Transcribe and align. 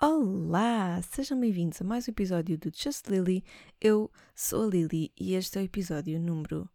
Olá, 0.00 1.02
sejam 1.02 1.40
bem-vindos 1.40 1.82
a 1.82 1.84
mais 1.84 2.06
um 2.06 2.12
episódio 2.12 2.56
do 2.56 2.70
Just 2.72 3.08
Lily. 3.08 3.44
Eu 3.80 4.08
sou 4.32 4.62
a 4.62 4.66
Lily 4.68 5.10
e 5.18 5.34
este 5.34 5.58
é 5.58 5.62
o 5.62 5.64
episódio 5.64 6.20
número 6.20 6.70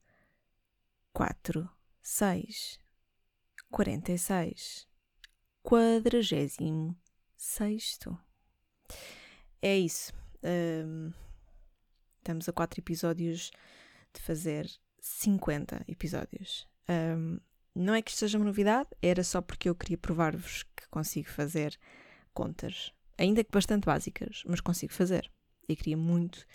4, 1.13 1.69
6, 2.01 2.77
46, 3.71 4.85
46. 5.61 7.99
É 9.61 9.77
isso. 9.77 10.11
Um, 10.43 11.13
estamos 12.17 12.49
a 12.49 12.51
4 12.51 12.81
episódios 12.81 13.51
de 14.13 14.19
fazer 14.19 14.69
50 14.99 15.85
episódios. 15.87 16.67
Um, 16.89 17.39
não 17.73 17.95
é 17.95 18.01
que 18.01 18.11
isto 18.11 18.19
seja 18.19 18.37
uma 18.37 18.47
novidade, 18.47 18.89
era 19.01 19.23
só 19.23 19.41
porque 19.41 19.69
eu 19.69 19.75
queria 19.75 19.97
provar-vos 19.97 20.63
que 20.75 20.85
consigo 20.89 21.29
fazer 21.29 21.79
contas 22.33 22.91
ainda 23.17 23.43
que 23.43 23.51
bastante 23.51 23.85
básicas, 23.85 24.43
mas 24.47 24.61
consigo 24.61 24.93
fazer. 24.93 25.31
E 25.67 25.75
queria 25.75 25.97
muito 25.97 26.45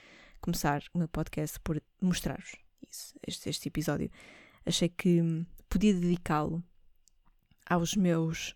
começar 0.40 0.82
o 0.92 0.98
meu 0.98 1.08
podcast 1.08 1.58
por 1.60 1.82
mostrar-vos 2.00 2.56
isso, 2.88 3.14
este, 3.26 3.48
este 3.48 3.68
episódio. 3.68 4.10
Achei 4.64 4.88
que 4.88 5.22
podia 5.68 5.94
dedicá-lo 5.94 6.62
aos 7.68 7.94
meus 7.94 8.54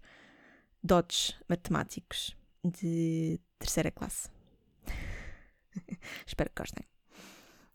dotes 0.83 1.35
matemáticos 1.49 2.37
de 2.65 3.41
terceira 3.59 3.91
classe. 3.91 4.29
Espero 6.27 6.51
que 6.51 6.63
gostem. 6.63 6.87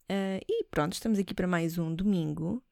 Uh, 0.10 0.40
e 0.48 0.64
pronto, 0.66 0.94
estamos 0.94 1.20
aqui 1.20 1.34
para 1.34 1.48
mais 1.48 1.78
um 1.78 1.94
domingo. 1.94 2.64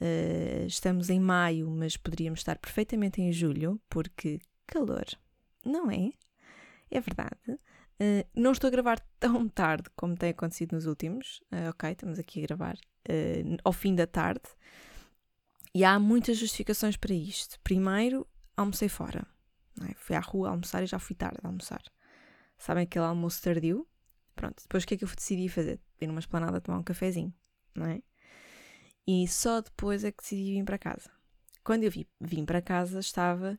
Uh, 0.00 0.66
estamos 0.66 1.10
em 1.10 1.18
maio, 1.18 1.68
mas 1.70 1.96
poderíamos 1.96 2.40
estar 2.40 2.56
perfeitamente 2.58 3.20
em 3.20 3.32
julho, 3.32 3.80
porque 3.88 4.38
calor, 4.66 5.04
não 5.64 5.90
é? 5.90 6.12
É 6.90 7.00
verdade. 7.00 7.60
Uh, 8.00 8.24
não 8.34 8.52
estou 8.52 8.68
a 8.68 8.70
gravar 8.70 9.00
tão 9.18 9.48
tarde 9.48 9.88
como 9.96 10.16
tem 10.16 10.30
acontecido 10.30 10.72
nos 10.72 10.86
últimos. 10.86 11.40
Uh, 11.52 11.70
ok, 11.70 11.90
estamos 11.90 12.18
aqui 12.18 12.42
a 12.42 12.46
gravar 12.46 12.74
uh, 12.74 13.56
ao 13.64 13.72
fim 13.72 13.94
da 13.94 14.06
tarde. 14.06 14.42
E 15.74 15.84
há 15.84 15.98
muitas 15.98 16.36
justificações 16.36 16.96
para 16.96 17.14
isto. 17.14 17.58
Primeiro, 17.62 18.26
almocei 18.56 18.88
fora. 18.88 19.26
É? 19.88 19.94
Fui 19.94 20.16
à 20.16 20.20
rua 20.20 20.50
almoçar 20.50 20.82
e 20.82 20.86
já 20.86 20.98
fui 20.98 21.14
tarde 21.14 21.38
a 21.42 21.46
almoçar. 21.46 21.82
Sabem 22.56 22.84
aquele 22.84 23.04
almoço 23.04 23.42
tardio? 23.42 23.86
Pronto, 24.34 24.62
depois 24.62 24.84
o 24.84 24.86
que 24.86 24.94
é 24.94 24.96
que 24.96 25.04
eu 25.04 25.08
decidi 25.08 25.48
fazer? 25.48 25.80
Ir 26.00 26.06
numa 26.06 26.20
esplanada 26.20 26.60
tomar 26.60 26.78
um 26.78 26.82
cafezinho, 26.82 27.32
não 27.74 27.86
é? 27.86 28.02
E 29.06 29.26
só 29.26 29.60
depois 29.60 30.04
é 30.04 30.10
que 30.10 30.22
decidi 30.22 30.52
vir 30.52 30.64
para 30.64 30.78
casa. 30.78 31.10
Quando 31.64 31.84
eu 31.84 31.90
vi, 31.90 32.08
vim 32.20 32.44
para 32.44 32.62
casa, 32.62 33.00
estava 33.00 33.58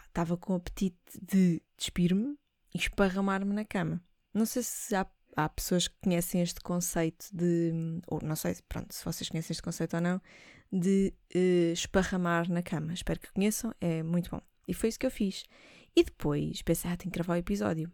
estava 0.00 0.36
com 0.36 0.54
apetite 0.54 0.98
de 1.20 1.62
despir-me 1.76 2.36
e 2.74 2.78
esparramar-me 2.78 3.52
na 3.52 3.64
cama. 3.64 4.02
Não 4.32 4.46
sei 4.46 4.62
se 4.62 4.94
há, 4.94 5.06
há, 5.36 5.48
pessoas 5.48 5.88
que 5.88 5.96
conhecem 6.02 6.42
este 6.42 6.60
conceito 6.60 7.26
de, 7.32 8.00
ou 8.06 8.20
não 8.22 8.36
sei, 8.36 8.56
pronto, 8.68 8.94
se 8.94 9.04
vocês 9.04 9.28
conhecem 9.28 9.52
este 9.52 9.62
conceito 9.62 9.94
ou 9.94 10.02
não, 10.02 10.20
de 10.72 11.12
uh, 11.34 11.72
esparramar 11.72 12.50
na 12.50 12.62
cama. 12.62 12.94
Espero 12.94 13.20
que 13.20 13.32
conheçam, 13.32 13.74
é 13.80 14.02
muito 14.02 14.30
bom. 14.30 14.40
E 14.66 14.72
foi 14.72 14.88
isso 14.88 14.98
que 14.98 15.06
eu 15.06 15.10
fiz. 15.10 15.44
E 15.94 16.02
depois 16.02 16.62
pensei, 16.62 16.90
ah, 16.90 16.96
tenho 16.96 17.10
que 17.10 17.18
gravar 17.18 17.34
o 17.34 17.36
episódio. 17.36 17.92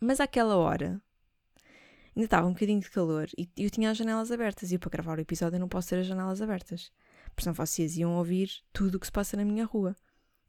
Mas 0.00 0.20
àquela 0.20 0.56
hora 0.56 1.00
ainda 2.14 2.24
estava 2.26 2.46
um 2.46 2.52
bocadinho 2.52 2.80
de 2.80 2.90
calor 2.90 3.28
e 3.36 3.48
eu 3.56 3.70
tinha 3.70 3.90
as 3.90 3.96
janelas 3.96 4.30
abertas. 4.30 4.70
E 4.70 4.74
eu, 4.74 4.78
para 4.78 4.90
gravar 4.90 5.18
o 5.18 5.20
episódio, 5.20 5.56
eu 5.56 5.60
não 5.60 5.68
posso 5.68 5.88
ter 5.88 5.98
as 5.98 6.06
janelas 6.06 6.40
abertas. 6.40 6.92
Porque 7.26 7.42
senão 7.42 7.54
vocês 7.54 7.96
iam 7.96 8.16
ouvir 8.16 8.50
tudo 8.72 8.94
o 8.96 9.00
que 9.00 9.06
se 9.06 9.12
passa 9.12 9.36
na 9.36 9.44
minha 9.44 9.64
rua 9.64 9.96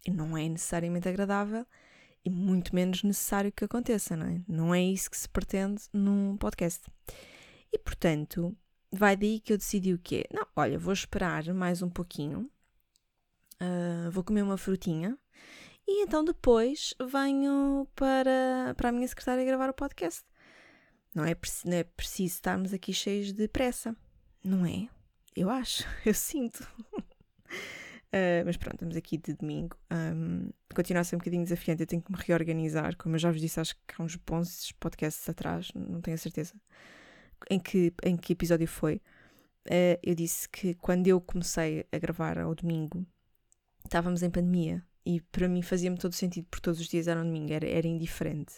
e 0.07 0.11
não 0.11 0.37
é 0.37 0.47
necessariamente 0.47 1.09
agradável 1.09 1.65
e 2.23 2.29
muito 2.29 2.73
menos 2.73 3.03
necessário 3.03 3.51
que 3.51 3.65
aconteça, 3.65 4.15
não 4.15 4.27
é? 4.27 4.41
Não 4.47 4.73
é 4.73 4.81
isso 4.81 5.11
que 5.11 5.17
se 5.17 5.27
pretende 5.27 5.83
num 5.91 6.37
podcast. 6.37 6.89
E 7.71 7.77
portanto, 7.77 8.55
vai 8.91 9.17
daí 9.17 9.39
que 9.39 9.51
eu 9.51 9.57
decidi 9.57 9.93
o 9.93 9.99
quê? 9.99 10.25
Não, 10.33 10.47
olha, 10.55 10.79
vou 10.79 10.93
esperar 10.93 11.43
mais 11.53 11.81
um 11.81 11.89
pouquinho, 11.89 12.49
uh, 13.61 14.09
vou 14.11 14.23
comer 14.23 14.41
uma 14.41 14.57
frutinha 14.57 15.17
e 15.85 16.03
então 16.03 16.23
depois 16.23 16.93
venho 17.11 17.87
para, 17.95 18.73
para 18.75 18.89
a 18.89 18.91
minha 18.91 19.07
secretária 19.07 19.45
gravar 19.45 19.69
o 19.69 19.73
podcast. 19.73 20.23
Não 21.13 21.25
é, 21.25 21.35
não 21.65 21.73
é 21.73 21.83
preciso 21.83 22.35
estarmos 22.35 22.73
aqui 22.73 22.93
cheios 22.93 23.33
de 23.33 23.47
pressa, 23.47 23.95
não 24.43 24.65
é? 24.65 24.87
Eu 25.35 25.49
acho, 25.49 25.83
eu 26.05 26.13
sinto. 26.13 26.65
Uh, 28.17 28.45
mas 28.45 28.57
pronto, 28.57 28.75
estamos 28.75 28.95
aqui 28.95 29.17
de 29.17 29.33
domingo. 29.33 29.77
Um, 29.91 30.49
continua 30.73 31.01
a 31.01 31.03
ser 31.03 31.15
um 31.15 31.19
bocadinho 31.19 31.43
desafiante, 31.43 31.81
eu 31.81 31.87
tenho 31.87 32.01
que 32.01 32.11
me 32.11 32.17
reorganizar. 32.19 32.95
Como 32.97 33.15
eu 33.15 33.19
já 33.19 33.31
vos 33.31 33.41
disse, 33.41 33.59
acho 33.59 33.75
que 33.87 33.95
há 33.97 34.03
uns 34.03 34.15
bons 34.15 34.71
podcasts 34.79 35.27
atrás, 35.29 35.71
não 35.75 36.01
tenho 36.01 36.15
a 36.15 36.17
certeza 36.17 36.53
em 37.49 37.59
que, 37.59 37.93
em 38.03 38.17
que 38.17 38.33
episódio 38.33 38.67
foi. 38.67 38.95
Uh, 39.67 39.99
eu 40.01 40.15
disse 40.15 40.47
que 40.49 40.73
quando 40.75 41.07
eu 41.07 41.19
comecei 41.19 41.85
a 41.91 41.97
gravar 41.97 42.37
ao 42.39 42.55
domingo, 42.55 43.05
estávamos 43.83 44.23
em 44.23 44.29
pandemia 44.29 44.83
e 45.05 45.21
para 45.21 45.47
mim 45.47 45.61
fazia-me 45.61 45.97
todo 45.97 46.13
sentido, 46.13 46.47
porque 46.49 46.63
todos 46.63 46.79
os 46.79 46.87
dias 46.87 47.07
eram 47.07 47.23
domingo, 47.23 47.51
era, 47.51 47.67
era 47.67 47.87
indiferente. 47.87 48.55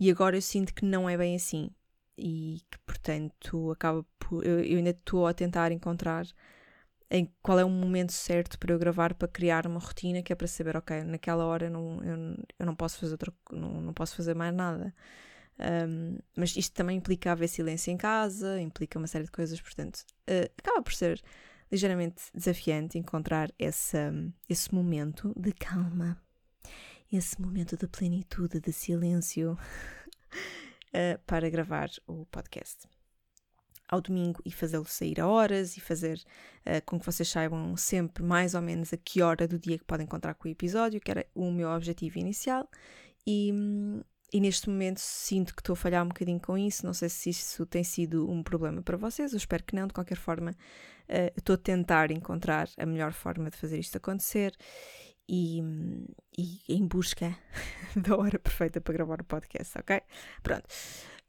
E 0.00 0.10
agora 0.10 0.36
eu 0.36 0.42
sinto 0.42 0.72
que 0.72 0.84
não 0.84 1.08
é 1.08 1.16
bem 1.16 1.34
assim 1.34 1.70
e 2.16 2.62
que, 2.70 2.78
portanto, 2.86 3.70
acaba 3.70 4.04
por. 4.18 4.44
Eu, 4.44 4.60
eu 4.60 4.78
ainda 4.78 4.90
estou 4.90 5.26
a 5.26 5.34
tentar 5.34 5.72
encontrar 5.72 6.26
em 7.10 7.32
qual 7.42 7.58
é 7.58 7.64
o 7.64 7.70
momento 7.70 8.12
certo 8.12 8.58
para 8.58 8.72
eu 8.72 8.78
gravar 8.78 9.14
para 9.14 9.28
criar 9.28 9.66
uma 9.66 9.80
rotina 9.80 10.22
que 10.22 10.32
é 10.32 10.36
para 10.36 10.46
saber, 10.46 10.76
ok, 10.76 11.02
naquela 11.04 11.44
hora 11.46 11.70
não, 11.70 12.02
eu, 12.04 12.44
eu 12.58 12.66
não 12.66 12.74
posso 12.74 12.98
fazer 12.98 13.12
outra, 13.12 13.32
não, 13.50 13.80
não 13.80 13.94
posso 13.94 14.14
fazer 14.14 14.34
mais 14.34 14.54
nada. 14.54 14.94
Um, 15.58 16.18
mas 16.36 16.54
isto 16.56 16.72
também 16.74 16.98
implica 16.98 17.32
haver 17.32 17.48
silêncio 17.48 17.90
em 17.90 17.96
casa, 17.96 18.60
implica 18.60 18.98
uma 18.98 19.08
série 19.08 19.24
de 19.24 19.30
coisas, 19.30 19.60
portanto, 19.60 20.04
uh, 20.28 20.52
acaba 20.58 20.82
por 20.82 20.92
ser 20.92 21.20
ligeiramente 21.72 22.22
desafiante 22.34 22.98
encontrar 22.98 23.50
essa, 23.58 24.12
esse 24.48 24.72
momento 24.72 25.34
de 25.36 25.52
calma, 25.52 26.20
esse 27.12 27.40
momento 27.40 27.76
de 27.76 27.88
plenitude, 27.88 28.60
de 28.60 28.72
silêncio 28.72 29.52
uh, 29.52 31.18
para 31.26 31.50
gravar 31.50 31.90
o 32.06 32.24
podcast 32.26 32.86
ao 33.88 34.00
domingo 34.00 34.40
e 34.44 34.52
fazê-lo 34.52 34.84
sair 34.84 35.20
a 35.20 35.26
horas 35.26 35.76
e 35.76 35.80
fazer 35.80 36.18
uh, 36.66 36.84
com 36.84 36.98
que 36.98 37.06
vocês 37.06 37.28
saibam 37.28 37.76
sempre 37.76 38.22
mais 38.22 38.54
ou 38.54 38.60
menos 38.60 38.92
a 38.92 38.96
que 38.96 39.22
hora 39.22 39.48
do 39.48 39.58
dia 39.58 39.78
que 39.78 39.84
podem 39.84 40.04
encontrar 40.04 40.34
com 40.34 40.48
o 40.48 40.50
episódio, 40.50 41.00
que 41.00 41.10
era 41.10 41.26
o 41.34 41.50
meu 41.50 41.68
objetivo 41.70 42.18
inicial. 42.18 42.68
E, 43.26 43.52
e 44.32 44.40
neste 44.40 44.68
momento 44.68 44.98
sinto 44.98 45.54
que 45.54 45.60
estou 45.60 45.72
a 45.72 45.76
falhar 45.76 46.04
um 46.04 46.08
bocadinho 46.08 46.40
com 46.40 46.56
isso. 46.56 46.84
Não 46.84 46.92
sei 46.92 47.08
se 47.08 47.30
isso 47.30 47.64
tem 47.66 47.82
sido 47.82 48.30
um 48.30 48.42
problema 48.42 48.82
para 48.82 48.96
vocês, 48.96 49.32
eu 49.32 49.38
espero 49.38 49.64
que 49.64 49.74
não. 49.74 49.86
De 49.86 49.94
qualquer 49.94 50.18
forma, 50.18 50.50
uh, 50.50 51.32
estou 51.36 51.54
a 51.54 51.58
tentar 51.58 52.10
encontrar 52.10 52.68
a 52.76 52.84
melhor 52.84 53.12
forma 53.12 53.50
de 53.50 53.56
fazer 53.56 53.78
isto 53.78 53.96
acontecer 53.96 54.54
e, 55.28 55.62
e 56.36 56.60
em 56.68 56.86
busca 56.86 57.36
da 57.94 58.16
hora 58.16 58.38
perfeita 58.38 58.80
para 58.80 58.94
gravar 58.94 59.20
o 59.20 59.24
podcast, 59.24 59.78
ok? 59.78 60.00
Pronto. 60.42 60.66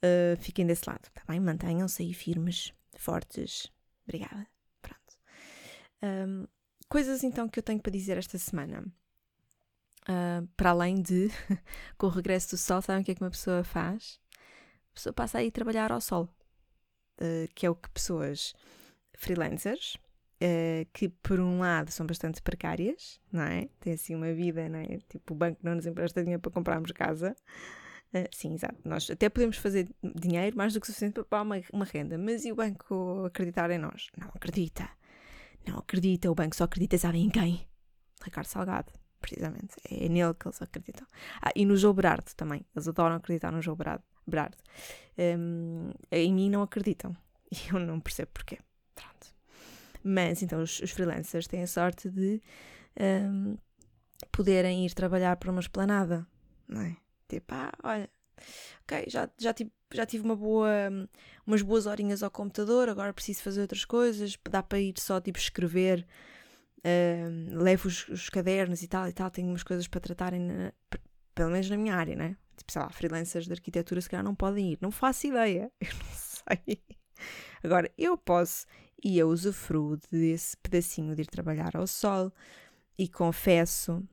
Uh, 0.04 0.38
fiquem 0.40 0.66
desse 0.66 0.84
lado, 0.88 1.10
tá 1.14 1.22
bem? 1.28 1.40
Mantenham-se 1.40 2.04
aí 2.04 2.14
firmes, 2.14 2.74
fortes. 2.96 3.72
Obrigada. 4.06 4.48
Pronto. 4.82 5.18
Um, 6.02 6.48
coisas 6.88 7.24
então 7.24 7.48
que 7.50 7.60
eu 7.60 7.64
tenho 7.64 7.82
para 7.82 7.92
dizer 7.92 8.18
esta 8.18 8.38
semana. 8.38 8.86
Uh, 10.04 10.48
para 10.56 10.72
além 10.72 11.02
de, 11.02 11.30
com 11.98 12.08
o 12.08 12.10
regresso 12.10 12.52
do 12.52 12.58
sol, 12.58 12.82
sabem 12.82 13.02
o 13.02 13.06
que 13.06 13.12
é 13.12 13.16
que 13.16 13.24
uma 13.24 13.30
pessoa 13.30 13.64
faz? 13.64 14.20
A 14.92 14.94
pessoa 14.96 15.14
passa 15.14 15.38
a 15.38 15.44
ir 15.44 15.52
trabalhar 15.52 15.92
ao 15.92 16.02
sol, 16.02 16.28
uh, 17.22 17.54
que 17.54 17.66
é 17.66 17.70
o 17.70 17.76
que 17.76 17.90
pessoas 17.90 18.54
freelancers, 19.14 19.98
uh, 20.42 20.88
que 20.94 21.10
por 21.10 21.40
um 21.40 21.60
lado 21.60 21.92
são 21.92 22.08
bastante 22.08 22.42
precárias, 22.42 23.20
não 23.32 23.44
é? 23.44 23.68
Têm 23.80 23.94
assim 23.94 24.16
uma 24.16 24.34
vida, 24.34 24.68
não 24.68 24.80
é? 24.80 24.98
Tipo, 25.10 25.34
o 25.34 25.38
banco 25.38 25.60
não 25.62 25.76
nos 25.76 25.86
empresta 25.86 26.22
dinheiro 26.22 26.42
para 26.42 26.52
comprarmos 26.52 26.92
casa. 26.92 27.36
Uh, 28.14 28.28
sim, 28.32 28.54
exato. 28.54 28.78
Nós 28.84 29.10
até 29.10 29.30
podemos 29.30 29.58
fazer 29.58 29.88
dinheiro 30.16 30.58
mais 30.58 30.74
do 30.74 30.82
que 30.82 30.88
suficiente 30.88 31.14
para 31.14 31.24
pagar 31.24 31.44
uma, 31.44 31.62
uma 31.72 31.86
renda, 31.86 32.18
mas 32.18 32.44
e 32.44 32.52
o 32.52 32.56
banco 32.56 33.26
acreditar 33.26 33.70
em 33.70 33.78
nós? 33.78 34.08
Não 34.18 34.30
acredita. 34.30 34.90
Não 35.68 35.78
acredita. 35.78 36.32
O 36.32 36.36
banco 36.36 36.56
só 36.56 36.64
acredita, 36.64 36.98
sabem 36.98 37.26
em 37.26 37.30
quem? 37.30 37.68
Ricardo 38.24 38.48
Salgado, 38.48 38.92
precisamente. 39.22 39.76
É 39.90 40.10
nele 40.10 40.34
que 40.34 40.48
eles 40.48 40.62
acreditam. 40.62 41.06
Ah, 41.42 41.52
e 41.56 41.66
no 41.66 41.78
João 41.78 41.94
Berardo 41.94 42.34
também. 42.36 42.66
Eles 42.76 42.88
adoram 42.88 43.16
acreditar 43.16 43.52
no 43.52 43.62
João 43.62 43.78
Berardo. 43.78 44.04
Berardo. 44.26 44.58
Um, 45.18 45.92
em 46.12 46.34
mim 46.34 46.50
não 46.50 46.62
acreditam. 46.62 47.16
E 47.52 47.74
eu 47.74 47.80
não 47.80 48.00
percebo 48.00 48.30
porquê. 48.32 48.60
Pronto. 48.94 49.34
Mas 50.04 50.44
então 50.44 50.62
os, 50.62 50.80
os 50.82 50.92
freelancers 50.92 51.48
têm 51.48 51.64
a 51.64 51.68
sorte 51.68 52.08
de 52.08 52.40
um, 53.00 53.58
poderem 54.32 54.86
ir 54.86 54.94
trabalhar 54.94 55.36
para 55.38 55.50
uma 55.50 55.60
esplanada, 55.60 56.28
não 56.68 56.82
é? 56.82 56.96
Tipo, 57.30 57.54
ah, 57.54 57.72
olha, 57.84 58.10
ok, 58.84 59.06
já, 59.08 59.30
já, 59.38 59.54
tive, 59.54 59.72
já 59.94 60.06
tive 60.06 60.24
uma 60.24 60.36
boa, 60.36 60.70
umas 61.46 61.62
boas 61.62 61.86
horinhas 61.86 62.24
ao 62.24 62.32
computador, 62.32 62.90
agora 62.90 63.14
preciso 63.14 63.44
fazer 63.44 63.62
outras 63.62 63.86
coisas, 63.86 64.38
dá 64.50 64.64
para 64.64 64.80
ir 64.80 64.94
só 64.98 65.22
tipo 65.22 65.38
escrever, 65.38 66.06
uh, 66.80 67.64
levo 67.64 67.88
os, 67.88 68.08
os, 68.10 68.30
cadernos 68.30 68.82
e 68.82 68.88
tal 68.88 69.08
e 69.08 69.14
tal, 69.14 69.30
tenho 69.30 69.48
umas 69.48 69.64
coisas 69.64 69.88
para 69.88 70.02
tratarem 70.02 70.42
na, 70.42 70.74
pelo 71.36 71.52
menos 71.52 71.70
na 71.70 71.78
minha 71.78 71.96
área, 71.96 72.16
né? 72.16 72.36
Tipo, 72.58 72.72
sei 72.72 72.82
lá, 72.82 72.90
freelancers 72.90 73.46
de 73.46 73.54
arquitetura 73.54 74.02
se 74.02 74.10
calhar 74.10 74.24
não 74.24 74.36
podem 74.36 74.74
ir. 74.74 74.78
Não 74.82 74.92
faço 74.92 75.28
ideia. 75.28 75.72
Eu 75.80 75.94
não 75.94 76.66
sei. 76.66 76.84
Agora, 77.64 77.92
eu 77.98 78.18
posso 78.18 78.66
e 79.04 79.18
eu 79.18 79.30
usufruo 79.30 79.98
desse 80.12 80.56
pedacinho 80.58 81.16
de 81.16 81.24
ir 81.24 81.28
trabalhar 81.28 81.76
ao 81.76 81.86
sol 81.86 82.32
e 82.98 83.08
confesso 83.08 84.04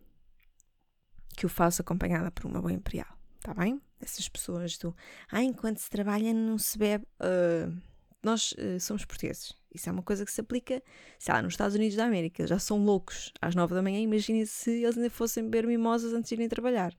que 1.37 1.47
o 1.47 1.49
faço 1.49 1.83
acompanhada 1.83 2.31
por 2.31 2.47
uma 2.47 2.61
boa 2.61 2.73
imperial, 2.73 3.09
tá 3.41 3.55
bem? 3.55 3.81
Essas 4.01 4.29
pessoas 4.29 4.77
do 4.79 4.95
ah, 5.31 5.43
enquanto 5.43 5.79
se 5.79 5.91
trabalha 5.91 6.33
não 6.33 6.59
se 6.59 6.79
bebe. 6.79 7.07
Uh, 7.21 7.77
nós 8.23 8.53
uh, 8.53 8.81
somos 8.81 9.05
portugueses. 9.05 9.55
Isso 9.73 9.89
é 9.89 9.93
uma 9.93 10.03
coisa 10.03 10.25
que 10.25 10.33
se 10.33 10.41
aplica, 10.41 10.83
sei 11.19 11.35
lá, 11.35 11.43
nos 11.43 11.53
Estados 11.53 11.77
Unidos 11.77 11.97
da 11.97 12.07
América. 12.07 12.47
Já 12.47 12.59
são 12.59 12.83
loucos 12.83 13.33
às 13.41 13.55
nove 13.55 13.75
da 13.75 13.83
manhã. 13.83 14.01
Imaginem 14.01 14.45
se 14.47 14.83
eles 14.83 14.97
ainda 14.97 15.11
fossem 15.11 15.45
beber 15.45 15.67
mimosas 15.67 16.13
antes 16.13 16.31
de 16.31 16.35
irem 16.35 16.49
trabalhar. 16.49 16.97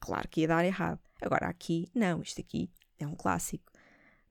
Claro 0.00 0.28
que 0.28 0.42
ia 0.42 0.48
dar 0.48 0.64
errado. 0.64 1.00
Agora, 1.20 1.48
aqui, 1.48 1.90
não. 1.94 2.22
Isto 2.22 2.40
aqui 2.40 2.70
é 2.98 3.06
um 3.06 3.14
clássico. 3.14 3.72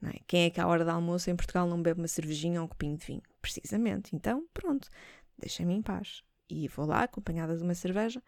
É? 0.01 0.19
Quem 0.27 0.45
é 0.45 0.49
que 0.49 0.59
à 0.59 0.67
hora 0.67 0.83
do 0.83 0.91
almoço 0.91 1.29
em 1.29 1.35
Portugal 1.35 1.67
não 1.67 1.81
bebe 1.81 2.01
uma 2.01 2.07
cervejinha 2.07 2.59
ou 2.59 2.65
um 2.65 2.69
copinho 2.69 2.97
de 2.97 3.05
vinho? 3.05 3.21
Precisamente. 3.41 4.15
Então, 4.15 4.45
pronto, 4.53 4.89
deixem-me 5.37 5.73
em 5.73 5.81
paz. 5.81 6.23
E 6.49 6.67
vou 6.67 6.85
lá, 6.85 7.03
acompanhada 7.03 7.55
de 7.55 7.63
uma 7.63 7.73
cerveja, 7.73 8.21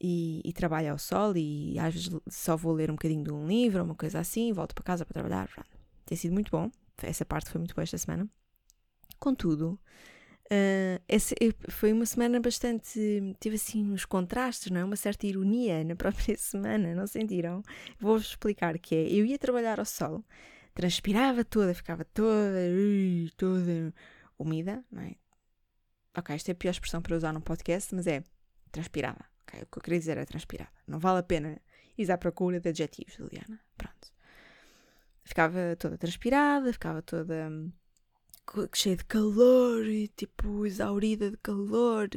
e, 0.00 0.42
e, 0.44 0.52
trabalho 0.52 0.92
ao 0.92 0.98
sol, 0.98 1.36
e 1.36 1.78
às 1.78 1.94
vezes 1.94 2.10
só 2.28 2.56
vou 2.56 2.72
ler 2.72 2.90
um 2.90 2.94
bocadinho 2.94 3.24
de 3.24 3.32
um 3.32 3.46
livro, 3.46 3.82
uma 3.82 3.94
coisa 3.94 4.20
assim, 4.20 4.52
volto 4.52 4.74
para 4.74 4.84
casa 4.84 5.04
para 5.04 5.14
trabalhar. 5.14 5.48
Tem 6.04 6.16
sido 6.16 6.32
muito 6.32 6.50
bom. 6.50 6.70
Essa 7.02 7.24
parte 7.24 7.50
foi 7.50 7.58
muito 7.58 7.74
boa 7.74 7.82
esta 7.82 7.98
semana. 7.98 8.28
Contudo, 9.18 9.78
Uh, 10.46 11.02
essa, 11.08 11.34
foi 11.68 11.92
uma 11.92 12.06
semana 12.06 12.38
bastante. 12.38 13.00
Tive 13.40 13.56
assim 13.56 13.90
uns 13.90 14.04
contrastes, 14.04 14.70
não 14.70 14.80
é? 14.80 14.84
Uma 14.84 14.94
certa 14.94 15.26
ironia 15.26 15.82
na 15.82 15.96
própria 15.96 16.36
semana, 16.36 16.94
não 16.94 17.06
sentiram? 17.06 17.62
Vou-vos 17.98 18.28
explicar 18.28 18.78
que 18.78 18.94
é: 18.94 19.12
eu 19.12 19.24
ia 19.24 19.38
trabalhar 19.38 19.80
ao 19.80 19.84
sol, 19.84 20.24
transpirava 20.72 21.44
toda, 21.44 21.74
ficava 21.74 22.04
toda, 22.04 22.60
toda 23.36 23.92
umida, 24.38 24.84
não 24.90 25.02
é? 25.02 25.16
Ok, 26.16 26.34
esta 26.34 26.50
é 26.50 26.52
a 26.52 26.54
pior 26.54 26.70
expressão 26.70 27.02
para 27.02 27.16
usar 27.16 27.32
num 27.32 27.40
podcast, 27.40 27.94
mas 27.94 28.06
é 28.06 28.22
transpirava. 28.70 29.24
Okay, 29.46 29.62
o 29.62 29.66
que 29.66 29.78
eu 29.78 29.82
queria 29.82 29.98
dizer 29.98 30.18
é 30.18 30.24
transpirada. 30.24 30.72
Não 30.86 30.98
vale 30.98 31.20
a 31.20 31.22
pena 31.22 31.60
ir 31.96 32.10
à 32.10 32.18
procura 32.18 32.60
de 32.60 32.68
adjetivos, 32.68 33.14
Liliana. 33.18 33.60
Pronto. 33.76 34.12
Ficava 35.22 35.76
toda 35.78 35.96
transpirada, 35.96 36.72
ficava 36.72 37.02
toda 37.02 37.50
cheia 38.74 38.96
de 38.96 39.04
calor 39.04 39.86
e 39.86 40.08
tipo 40.08 40.64
exaurida 40.64 41.30
de 41.30 41.36
calor 41.38 42.08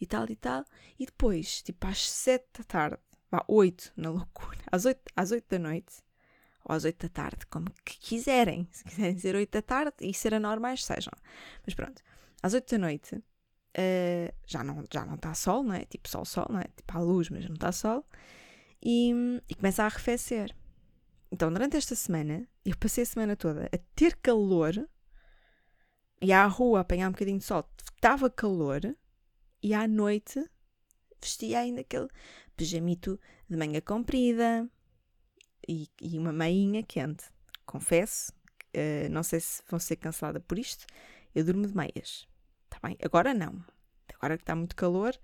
e 0.00 0.06
tal 0.06 0.28
e 0.30 0.36
tal. 0.36 0.64
E 0.98 1.06
depois, 1.06 1.62
tipo 1.62 1.86
às 1.86 2.10
sete 2.10 2.46
da 2.58 2.64
tarde, 2.64 2.98
vá, 3.30 3.44
oito 3.48 3.92
na 3.96 4.10
loucura, 4.10 4.60
às 4.70 4.84
oito, 4.84 5.02
às 5.14 5.30
oito 5.30 5.46
da 5.48 5.58
noite 5.58 6.02
ou 6.64 6.74
às 6.74 6.84
oito 6.84 7.02
da 7.02 7.08
tarde, 7.08 7.46
como 7.46 7.70
que 7.84 7.98
quiserem. 7.98 8.66
Se 8.70 8.84
quiserem 8.84 9.14
dizer 9.14 9.34
oito 9.36 9.52
da 9.52 9.62
tarde 9.62 9.96
e 10.00 10.14
ser 10.14 10.34
anormais, 10.34 10.84
sejam. 10.84 11.12
Mas 11.66 11.74
pronto, 11.74 12.02
às 12.42 12.54
oito 12.54 12.70
da 12.70 12.78
noite 12.78 13.22
uh, 13.76 14.34
já 14.46 14.64
não 14.64 14.84
já 14.92 15.04
não 15.04 15.14
está 15.14 15.34
sol, 15.34 15.62
não 15.62 15.74
é? 15.74 15.84
Tipo 15.84 16.08
sol, 16.08 16.24
sol, 16.24 16.46
não 16.50 16.60
é? 16.60 16.64
Tipo 16.64 16.96
à 16.96 17.00
luz, 17.00 17.30
mas 17.30 17.44
não 17.46 17.54
está 17.54 17.72
sol. 17.72 18.04
E, 18.82 19.12
e 19.48 19.54
começa 19.54 19.82
a 19.82 19.86
arrefecer. 19.86 20.54
Então, 21.32 21.52
durante 21.52 21.76
esta 21.76 21.94
semana, 21.94 22.46
eu 22.64 22.76
passei 22.76 23.02
a 23.02 23.06
semana 23.06 23.36
toda 23.36 23.66
a 23.72 23.78
ter 23.94 24.16
calor 24.16 24.86
ia 26.24 26.42
à 26.42 26.46
rua 26.46 26.80
apanhar 26.80 27.08
um 27.08 27.12
bocadinho 27.12 27.38
de 27.38 27.44
sol, 27.44 27.68
estava 27.94 28.30
calor 28.30 28.96
e 29.62 29.74
à 29.74 29.86
noite 29.86 30.42
vestia 31.20 31.60
ainda 31.60 31.80
aquele 31.80 32.08
pijamito 32.56 33.20
de 33.48 33.56
manga 33.56 33.80
comprida 33.80 34.68
e, 35.68 35.88
e 36.00 36.18
uma 36.18 36.32
meinha 36.32 36.82
quente. 36.82 37.24
Confesso, 37.64 38.32
uh, 38.74 39.08
não 39.10 39.22
sei 39.22 39.40
se 39.40 39.62
vou 39.68 39.80
ser 39.80 39.96
cancelada 39.96 40.40
por 40.40 40.58
isto, 40.58 40.86
eu 41.34 41.44
durmo 41.44 41.66
de 41.66 41.74
meias. 41.74 42.26
Bem? 42.84 42.98
Agora 43.02 43.32
não. 43.32 43.64
Agora 44.14 44.36
que 44.36 44.42
está 44.42 44.54
muito 44.54 44.76
calor, 44.76 45.18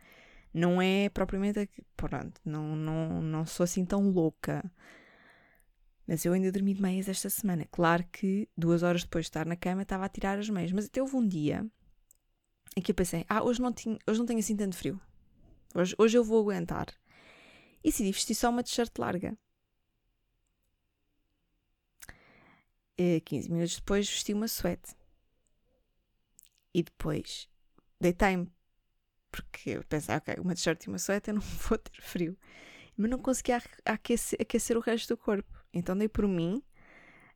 não 0.53 0.81
é 0.81 1.11
propriamente. 1.11 1.69
Pronto, 1.97 2.41
não, 2.45 2.75
não, 2.75 3.21
não 3.21 3.47
sou 3.47 3.65
assim 3.65 3.85
tão 3.85 4.09
louca. 4.11 4.65
Mas 6.07 6.25
eu 6.25 6.33
ainda 6.33 6.51
dormi 6.51 6.75
de 6.75 6.83
meias 6.83 7.09
esta 7.09 7.29
semana. 7.29 7.67
Claro 7.71 8.05
que 8.11 8.49
duas 8.57 8.83
horas 8.83 9.03
depois 9.05 9.27
de 9.27 9.29
estar 9.29 9.47
na 9.47 9.57
cama 9.57 9.83
estava 9.83 10.07
a 10.07 10.09
tirar 10.09 10.39
as 10.39 10.49
meias. 10.49 10.73
Mas 10.73 10.87
até 10.87 11.03
houve 11.03 11.17
um 11.17 11.27
dia 11.27 11.65
em 12.77 12.81
que 12.81 12.93
eu 12.93 12.95
pensei: 12.95 13.25
ah, 13.29 13.43
hoje 13.45 13.61
não, 13.61 13.73
tinha, 13.73 13.99
hoje 14.07 14.19
não 14.19 14.27
tenho 14.27 14.39
assim 14.39 14.57
tanto 14.57 14.77
frio. 14.77 15.01
Hoje, 15.75 15.95
hoje 15.99 16.17
eu 16.19 16.25
vou 16.25 16.41
aguentar. 16.41 16.89
E 17.85 17.91
decidi 17.91 18.11
vestir 18.11 18.35
só 18.35 18.51
uma 18.51 18.63
t-shirt 18.63 18.99
larga. 18.99 19.37
E 22.99 23.21
15 23.21 23.51
minutos 23.51 23.77
depois 23.77 24.09
vesti 24.09 24.33
uma 24.33 24.49
suéte. 24.49 25.00
E 26.75 26.83
depois 26.83 27.49
deitei-me. 28.01 28.51
Porque 29.31 29.71
eu 29.71 29.85
pensei, 29.85 30.15
ok, 30.17 30.35
uma 30.39 30.55
t-shirt 30.55 30.85
e 30.85 30.89
uma 30.89 30.99
suéte 30.99 31.31
eu 31.31 31.35
não 31.35 31.43
vou 31.69 31.79
ter 31.79 32.01
frio. 32.03 32.37
Mas 32.97 33.11
não 33.11 33.19
conseguia 33.19 33.63
aquecer, 33.85 34.39
aquecer 34.41 34.77
o 34.77 34.81
resto 34.81 35.15
do 35.15 35.17
corpo. 35.17 35.49
Então 35.73 35.97
dei 35.97 36.09
por 36.09 36.27
mim 36.27 36.63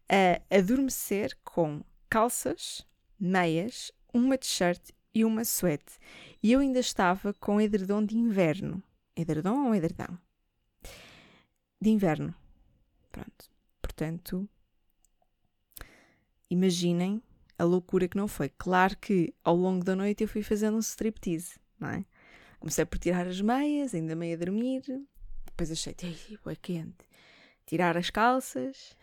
a 0.08 0.56
adormecer 0.56 1.36
com 1.44 1.82
calças, 2.10 2.86
meias, 3.18 3.92
uma 4.12 4.36
t-shirt 4.36 4.90
e 5.14 5.24
uma 5.24 5.44
suéte. 5.44 5.98
E 6.42 6.52
eu 6.52 6.60
ainda 6.60 6.80
estava 6.80 7.32
com 7.34 7.60
edredom 7.60 8.04
de 8.04 8.16
inverno. 8.16 8.82
Edredom 9.16 9.68
ou 9.68 9.74
edredão? 9.74 10.18
De 11.80 11.90
inverno. 11.90 12.34
Pronto. 13.12 13.50
Portanto, 13.80 14.48
imaginem 16.50 17.22
a 17.58 17.64
loucura 17.64 18.08
que 18.08 18.16
não 18.16 18.28
foi. 18.28 18.48
Claro 18.48 18.96
que 18.98 19.34
ao 19.44 19.56
longo 19.56 19.84
da 19.84 19.94
noite 19.96 20.22
eu 20.22 20.28
fui 20.28 20.42
fazendo 20.42 20.76
um 20.76 20.80
striptease, 20.80 21.58
não 21.78 21.88
é? 21.88 22.04
Comecei 22.58 22.84
por 22.84 22.98
tirar 22.98 23.26
as 23.26 23.40
meias, 23.40 23.94
ainda 23.94 24.16
meio 24.16 24.34
a 24.34 24.38
dormir. 24.38 24.82
Depois 25.46 25.70
achei, 25.70 25.94
é 26.46 26.56
quente 26.56 27.08
tirar 27.66 27.96
as 27.96 28.10
calças 28.10 28.96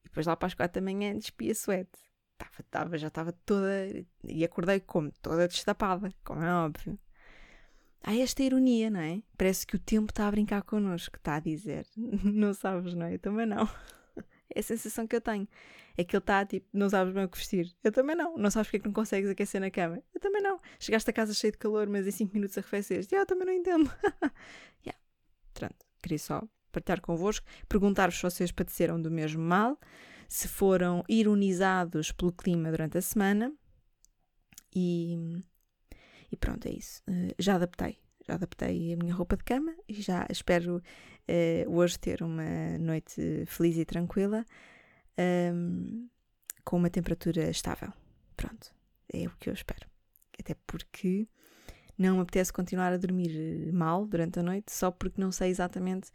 e 0.00 0.04
depois 0.04 0.26
lá 0.26 0.36
para 0.36 0.46
as 0.46 0.54
quatro 0.54 0.80
da 0.80 0.84
manhã 0.84 1.14
despi 1.14 1.50
a 1.50 1.54
suete. 1.54 1.98
Tava, 2.36 2.62
tava, 2.70 2.98
já 2.98 3.08
estava 3.08 3.32
toda. 3.32 3.70
E 4.24 4.44
acordei 4.44 4.80
como? 4.80 5.10
Toda 5.22 5.48
destapada, 5.48 6.12
como 6.24 6.42
é 6.42 6.52
óbvio. 6.52 6.98
Há 8.02 8.14
esta 8.16 8.42
ironia, 8.42 8.90
não 8.90 9.00
é? 9.00 9.22
Parece 9.38 9.66
que 9.66 9.76
o 9.76 9.78
tempo 9.78 10.10
está 10.10 10.28
a 10.28 10.30
brincar 10.30 10.62
connosco, 10.62 11.16
está 11.16 11.36
a 11.36 11.40
dizer. 11.40 11.86
Não 11.96 12.52
sabes, 12.52 12.94
não 12.94 13.06
é? 13.06 13.14
Eu 13.14 13.18
também 13.18 13.46
não. 13.46 13.68
É 14.54 14.60
a 14.60 14.62
sensação 14.62 15.06
que 15.06 15.16
eu 15.16 15.20
tenho. 15.20 15.48
É 15.96 16.04
que 16.04 16.16
ele 16.16 16.22
está 16.22 16.44
tipo, 16.44 16.66
não 16.72 16.90
sabes 16.90 17.14
bem 17.14 17.24
o 17.24 17.28
que 17.28 17.38
vestir. 17.38 17.72
Eu 17.82 17.92
também 17.92 18.16
não. 18.16 18.36
Não 18.36 18.50
sabes 18.50 18.66
porque 18.68 18.78
é 18.78 18.80
que 18.80 18.86
não 18.86 18.92
consegues 18.92 19.30
aquecer 19.30 19.60
na 19.60 19.70
cama. 19.70 20.02
Eu 20.12 20.20
também 20.20 20.42
não. 20.42 20.58
Chegaste 20.78 21.08
a 21.08 21.12
casa 21.12 21.32
cheio 21.32 21.52
de 21.52 21.58
calor, 21.58 21.88
mas 21.88 22.06
em 22.06 22.10
5 22.10 22.34
minutos 22.34 22.58
arrefeceste. 22.58 23.14
Eu 23.14 23.24
também 23.24 23.46
não 23.46 23.52
entendo. 23.54 23.90
yeah. 24.84 24.98
Pronto, 25.54 25.76
queria 26.02 26.18
só 26.18 26.42
partilhar 26.74 27.00
convosco, 27.00 27.46
perguntar-vos 27.68 28.16
se 28.16 28.22
vocês 28.22 28.50
padeceram 28.50 29.00
do 29.00 29.10
mesmo 29.10 29.40
mal, 29.40 29.78
se 30.28 30.48
foram 30.48 31.04
ironizados 31.08 32.10
pelo 32.10 32.32
clima 32.32 32.70
durante 32.70 32.98
a 32.98 33.02
semana 33.02 33.52
e, 34.74 35.16
e 36.32 36.36
pronto, 36.36 36.66
é 36.66 36.72
isso. 36.72 37.00
Uh, 37.08 37.32
já 37.38 37.54
adaptei, 37.54 37.98
já 38.26 38.34
adaptei 38.34 38.92
a 38.92 38.96
minha 38.96 39.14
roupa 39.14 39.36
de 39.36 39.44
cama 39.44 39.72
e 39.88 39.94
já 39.94 40.26
espero 40.28 40.78
uh, 40.78 41.70
hoje 41.70 41.98
ter 41.98 42.22
uma 42.22 42.76
noite 42.78 43.44
feliz 43.46 43.76
e 43.76 43.84
tranquila 43.84 44.44
um, 45.18 46.08
com 46.64 46.76
uma 46.76 46.90
temperatura 46.90 47.50
estável. 47.50 47.92
Pronto, 48.36 48.74
é 49.12 49.26
o 49.26 49.30
que 49.38 49.48
eu 49.48 49.54
espero. 49.54 49.88
Até 50.38 50.54
porque 50.66 51.28
não 51.96 52.16
me 52.16 52.22
apetece 52.22 52.52
continuar 52.52 52.92
a 52.92 52.96
dormir 52.96 53.72
mal 53.72 54.06
durante 54.06 54.40
a 54.40 54.42
noite 54.42 54.72
só 54.72 54.90
porque 54.90 55.20
não 55.20 55.30
sei 55.30 55.50
exatamente 55.50 56.10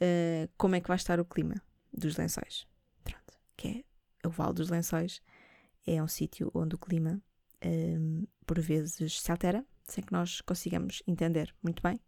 uh, 0.00 0.50
como 0.56 0.74
é 0.74 0.80
que 0.80 0.88
vai 0.88 0.96
estar 0.96 1.20
o 1.20 1.24
clima 1.24 1.54
dos 1.92 2.16
lençóis. 2.16 2.66
Pronto, 3.04 3.38
que 3.56 3.68
é 3.68 4.28
o 4.28 4.30
Vale 4.30 4.54
dos 4.54 4.68
Lençóis. 4.68 5.20
É 5.86 6.02
um 6.02 6.08
sítio 6.08 6.50
onde 6.54 6.74
o 6.74 6.78
clima 6.78 7.20
um, 7.64 8.26
por 8.46 8.60
vezes 8.60 9.20
se 9.20 9.30
altera, 9.30 9.64
sem 9.84 10.02
que 10.02 10.12
nós 10.12 10.40
consigamos 10.40 11.02
entender 11.06 11.54
muito 11.62 11.82
bem. 11.82 12.00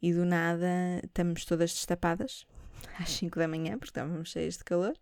E 0.00 0.12
do 0.12 0.24
nada 0.24 1.00
estamos 1.04 1.44
todas 1.44 1.72
destapadas 1.72 2.46
às 2.98 3.10
5 3.10 3.38
da 3.38 3.48
manhã, 3.48 3.72
porque 3.72 3.90
estávamos 3.90 4.30
cheias 4.30 4.56
de 4.56 4.64
calor. 4.64 4.94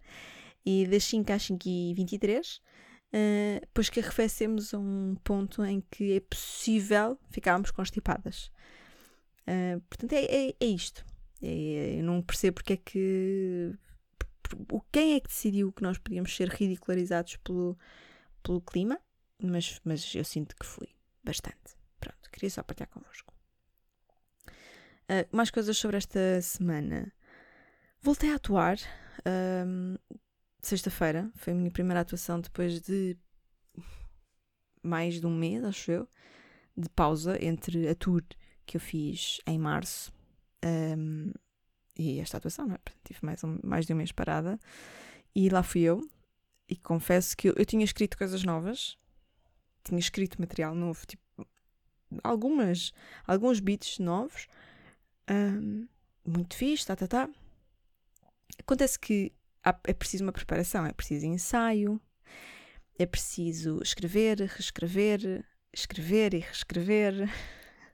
E 0.67 0.87
das 0.87 1.05
5 1.05 1.33
às 1.33 1.43
5 1.45 1.63
e 1.67 1.95
23 1.95 2.61
Uh, 3.17 3.61
depois 3.61 3.89
que 3.89 4.01
arrefecemos 4.01 4.75
a 4.75 4.79
um 4.79 5.15
ponto 5.23 5.65
em 5.65 5.81
que 5.91 6.17
é 6.17 6.21
possível 6.21 7.19
ficarmos 7.31 7.71
constipadas. 7.71 8.51
Uh, 9.47 9.81
portanto, 9.89 10.13
é, 10.13 10.25
é, 10.25 10.49
é, 10.61 10.67
isto. 10.67 11.05
É, 11.41 11.99
eu 11.99 12.05
não 12.05 12.21
percebo 12.21 12.57
porque 12.57 12.75
é 12.75 12.77
que. 12.77 13.73
Quem 14.93 15.15
é 15.15 15.21
que 15.21 15.29
decidiu 15.29 15.73
que 15.73 15.83
nós 15.83 15.99
podíamos 15.99 16.35
ser 16.35 16.49
ridicularizados 16.49 17.37
pelo, 17.37 17.79
pelo 18.43 18.61
clima? 18.61 19.01
Mas, 19.43 19.81
mas 19.85 20.15
eu 20.15 20.25
sinto 20.25 20.55
que 20.57 20.67
fui 20.67 20.89
bastante. 21.25 21.77
Pronto, 21.99 22.31
queria 22.31 22.51
só 22.51 22.63
partilhar 22.63 22.91
convosco. 22.91 23.33
Uh, 25.09 25.27
mais 25.31 25.51
coisas 25.51 25.77
sobre 25.79 25.97
esta 25.97 26.41
semana. 26.43 27.13
Voltei 28.03 28.31
a 28.33 28.37
atuar. 28.37 28.77
Um, 29.27 29.97
Sexta-feira 30.67 31.31
foi 31.37 31.53
a 31.53 31.57
minha 31.57 31.71
primeira 31.71 32.01
atuação 32.01 32.41
depois 32.41 32.81
de 32.81 33.17
mais 34.83 35.21
de 35.21 35.25
um 35.25 35.33
mês, 35.33 35.63
acho 35.63 35.93
eu, 35.93 36.09
de 36.77 36.89
pausa 36.89 37.41
entre 37.41 37.89
a 37.89 37.95
tour 37.95 38.21
que 38.67 38.77
eu 38.77 38.81
fiz 38.81 39.41
em 39.47 39.61
março 39.61 40.13
um, 40.65 41.31
e 41.97 42.19
esta 42.19 42.39
atuação, 42.39 42.67
não 42.67 42.75
é? 42.75 42.79
Tive 43.05 43.21
mais, 43.23 43.45
um, 43.45 43.61
mais 43.63 43.87
de 43.87 43.93
um 43.93 43.97
mês 43.97 44.11
parada 44.11 44.59
e 45.37 45.49
lá 45.49 45.63
fui 45.63 45.83
eu. 45.83 46.01
E 46.69 46.75
confesso 46.75 47.37
que 47.37 47.49
eu, 47.49 47.55
eu 47.57 47.65
tinha 47.65 47.85
escrito 47.85 48.19
coisas 48.19 48.43
novas, 48.43 48.99
tinha 49.85 50.01
escrito 50.01 50.41
material 50.41 50.75
novo, 50.75 51.07
tipo, 51.07 51.23
algumas, 52.25 52.93
alguns 53.25 53.61
beats 53.61 54.01
novos, 54.01 54.49
um, 55.31 55.87
muito 56.27 56.57
fixe, 56.57 56.85
tá, 56.85 56.97
tá, 56.97 57.07
tá. 57.07 57.31
Acontece 58.59 58.99
que 58.99 59.33
é 59.85 59.93
preciso 59.93 60.25
uma 60.25 60.33
preparação, 60.33 60.87
é 60.87 60.93
preciso 60.93 61.27
ensaio, 61.27 62.01
é 62.99 63.07
preciso 63.07 63.81
escrever, 63.83 64.39
reescrever, 64.39 65.45
escrever 65.73 66.35
e 66.35 66.39
reescrever, 66.39 67.29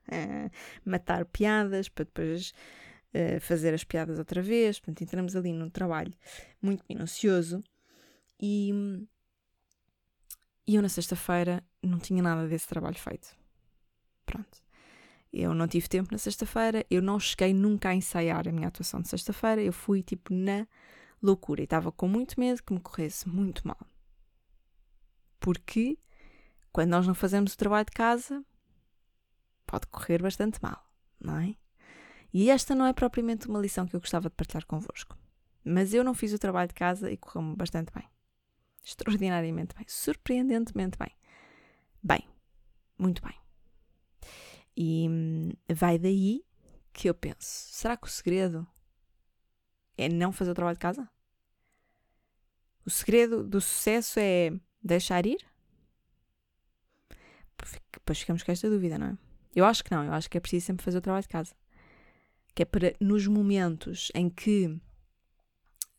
uh, 0.08 0.50
matar 0.84 1.24
piadas 1.24 1.88
para 1.88 2.04
depois 2.04 2.52
uh, 3.14 3.40
fazer 3.40 3.74
as 3.74 3.84
piadas 3.84 4.18
outra 4.18 4.42
vez. 4.42 4.78
Portanto, 4.78 5.02
entramos 5.02 5.34
ali 5.34 5.52
num 5.52 5.70
trabalho 5.70 6.12
muito 6.60 6.84
minucioso 6.88 7.62
e, 8.40 8.72
e 10.66 10.74
eu 10.74 10.82
na 10.82 10.88
sexta-feira 10.88 11.64
não 11.82 11.98
tinha 11.98 12.22
nada 12.22 12.46
desse 12.46 12.68
trabalho 12.68 12.98
feito. 12.98 13.34
Pronto. 14.26 14.62
Eu 15.32 15.54
não 15.54 15.66
tive 15.66 15.88
tempo 15.88 16.12
na 16.12 16.18
sexta-feira, 16.18 16.84
eu 16.90 17.00
não 17.00 17.18
cheguei 17.18 17.54
nunca 17.54 17.88
a 17.88 17.94
ensaiar 17.94 18.46
a 18.46 18.52
minha 18.52 18.68
atuação 18.68 19.00
de 19.00 19.08
sexta-feira, 19.08 19.62
eu 19.62 19.72
fui 19.72 20.02
tipo 20.02 20.34
na 20.34 20.66
loucura 21.22 21.60
e 21.60 21.64
estava 21.64 21.92
com 21.92 22.08
muito 22.08 22.38
medo 22.38 22.62
que 22.62 22.72
me 22.72 22.80
corresse 22.80 23.28
muito 23.28 23.66
mal. 23.66 23.86
Porque 25.38 25.98
quando 26.72 26.90
nós 26.90 27.06
não 27.06 27.14
fazemos 27.14 27.54
o 27.54 27.56
trabalho 27.56 27.84
de 27.84 27.92
casa, 27.92 28.44
pode 29.66 29.86
correr 29.86 30.22
bastante 30.22 30.60
mal, 30.62 30.84
não 31.20 31.38
é? 31.38 31.56
E 32.32 32.50
esta 32.50 32.74
não 32.74 32.86
é 32.86 32.92
propriamente 32.92 33.46
uma 33.46 33.60
lição 33.60 33.86
que 33.86 33.94
eu 33.94 34.00
gostava 34.00 34.28
de 34.28 34.34
partilhar 34.34 34.64
convosco. 34.66 35.16
Mas 35.64 35.92
eu 35.92 36.02
não 36.02 36.14
fiz 36.14 36.32
o 36.32 36.38
trabalho 36.38 36.68
de 36.68 36.74
casa 36.74 37.10
e 37.10 37.16
correu-me 37.16 37.54
bastante 37.54 37.92
bem. 37.92 38.08
Extraordinariamente 38.82 39.76
bem. 39.76 39.84
Surpreendentemente 39.86 40.98
bem. 40.98 41.14
Bem. 42.02 42.26
Muito 42.98 43.22
bem. 43.22 43.34
E 44.76 45.06
hum, 45.08 45.50
vai 45.72 45.98
daí 45.98 46.44
que 46.92 47.08
eu 47.08 47.14
penso: 47.14 47.36
será 47.40 47.96
que 47.96 48.06
o 48.06 48.10
segredo 48.10 48.66
é 49.96 50.08
não 50.08 50.32
fazer 50.32 50.50
o 50.50 50.54
trabalho 50.54 50.76
de 50.76 50.80
casa? 50.80 51.08
O 52.84 52.90
segredo 52.90 53.44
do 53.44 53.60
sucesso 53.60 54.18
é 54.18 54.50
deixar 54.82 55.24
ir? 55.26 55.38
Depois 57.92 58.18
ficamos 58.18 58.42
com 58.42 58.50
esta 58.50 58.68
dúvida, 58.68 58.98
não 58.98 59.06
é? 59.06 59.18
Eu 59.54 59.64
acho 59.64 59.84
que 59.84 59.90
não, 59.92 60.04
eu 60.04 60.12
acho 60.12 60.28
que 60.28 60.36
é 60.36 60.40
preciso 60.40 60.66
sempre 60.66 60.84
fazer 60.84 60.98
o 60.98 61.02
trabalho 61.02 61.22
de 61.22 61.28
casa. 61.28 61.54
Que 62.54 62.62
é 62.62 62.66
para, 62.66 62.94
nos 63.00 63.26
momentos 63.26 64.10
em 64.14 64.28
que 64.28 64.80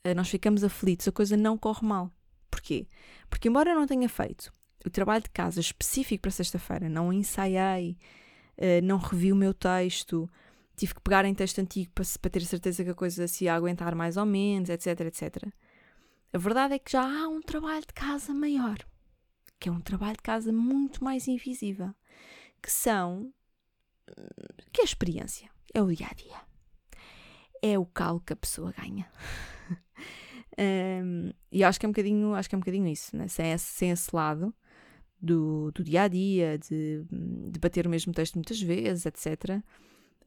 eh, 0.03 0.13
nós 0.13 0.29
ficamos 0.29 0.63
aflitos, 0.63 1.07
a 1.07 1.12
coisa 1.12 1.38
não 1.38 1.57
corre 1.57 1.88
mal. 1.88 2.12
Porquê? 2.51 2.88
Porque, 3.29 3.47
embora 3.47 3.71
eu 3.71 3.75
não 3.75 3.88
tenha 3.88 4.09
feito 4.09 4.53
o 4.85 4.89
trabalho 4.89 5.23
de 5.23 5.29
casa 5.29 5.62
específico 5.62 6.23
para 6.23 6.31
sexta-feira, 6.31 6.89
não 6.89 7.13
ensaiei, 7.13 7.97
eh, 8.57 8.81
não 8.81 8.97
revi 8.97 9.31
o 9.31 9.35
meu 9.35 9.53
texto, 9.53 10.29
tive 10.75 10.96
que 10.96 11.01
pegar 11.01 11.25
em 11.25 11.34
texto 11.34 11.60
antigo 11.60 11.92
para, 11.94 12.06
para 12.22 12.32
ter 12.32 12.42
certeza 12.46 12.84
que 12.84 12.89
a 12.89 12.96
coisa 12.96 13.27
se 13.27 13.46
ia 13.46 13.53
aguentar 13.53 13.96
mais 13.96 14.18
ou 14.18 14.25
menos, 14.25 14.70
etc, 14.70 15.01
etc. 15.01 15.48
A 16.32 16.38
verdade 16.38 16.75
é 16.75 16.80
que 16.80 16.92
já 16.92 17.03
há 17.03 17.27
um 17.27 17.42
trabalho 17.42 17.86
de 17.86 17.94
casa 17.94 18.34
maior, 18.34 18.77
que 19.60 19.70
é 19.70 19.72
um 19.72 19.82
trabalho 19.82 20.15
de 20.15 20.24
casa 20.24 20.51
muito 20.51 21.03
mais 21.03 21.27
invisível, 21.27 21.94
que 22.62 22.72
são 22.72 23.32
que 24.72 24.82
é 24.82 24.84
a 24.84 24.86
experiência, 24.86 25.50
é 25.74 25.82
o 25.82 25.94
dia 25.94 26.08
a 26.10 26.13
dia, 26.13 26.42
é 27.62 27.80
o 27.80 27.86
calo 27.86 28.20
que 28.20 28.34
a 28.34 28.36
pessoa 28.36 28.74
ganha. 28.74 29.10
um, 31.03 31.32
e 31.51 31.63
acho 31.63 31.80
que 31.80 31.86
é 31.86 31.89
um 31.89 31.92
bocadinho, 31.92 32.36
acho 32.36 32.50
que 32.50 32.56
é 32.56 32.58
um 32.58 32.62
bocadinho 32.62 32.88
isso, 32.88 33.15
né? 33.15 33.27
sem, 33.27 33.51
esse, 33.51 33.65
sem 33.65 33.92
esse 33.92 34.13
lado 34.15 34.53
do, 35.22 35.72
do 35.72 35.84
dia 35.84 36.03
a 36.03 36.08
dia, 36.08 36.58
de, 36.58 37.06
de 37.10 37.60
bater 37.60 37.88
o 37.88 37.89
mesmo 37.89 38.13
texto 38.13 38.36
muitas 38.36 38.62
vezes, 38.62 39.06
etc. 39.06 39.63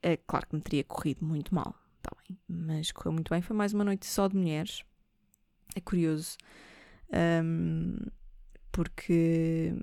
É 0.06 0.16
claro 0.16 0.46
que 0.46 0.54
me 0.54 0.62
teria 0.62 0.84
corrido 0.84 1.24
muito 1.24 1.52
mal, 1.52 1.74
tá 2.00 2.12
bem, 2.28 2.38
mas 2.48 2.92
correu 2.92 3.12
muito 3.12 3.28
bem. 3.28 3.42
Foi 3.42 3.56
mais 3.56 3.74
uma 3.74 3.82
noite 3.82 4.06
só 4.06 4.28
de 4.28 4.36
mulheres. 4.36 4.84
É 5.74 5.80
curioso, 5.80 6.36
um, 7.42 7.96
porque 8.70 9.74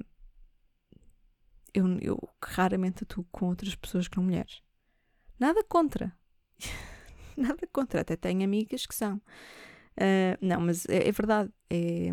eu, 1.74 1.86
eu 2.00 2.30
raramente 2.42 3.03
atuo 3.03 3.25
com 3.34 3.48
outras 3.48 3.75
pessoas 3.75 4.08
que 4.08 4.15
não 4.15 4.24
mulheres. 4.24 4.63
Nada 5.38 5.62
contra. 5.62 6.15
Nada 7.36 7.68
contra. 7.68 8.00
Até 8.00 8.15
tenho 8.15 8.46
amigas 8.46 8.86
que 8.86 8.96
são. 8.96 9.18
Uh, 9.98 10.39
não, 10.39 10.62
mas 10.62 10.86
é, 10.86 11.10
é 11.10 11.12
verdade. 11.12 11.51
É, 11.70 12.12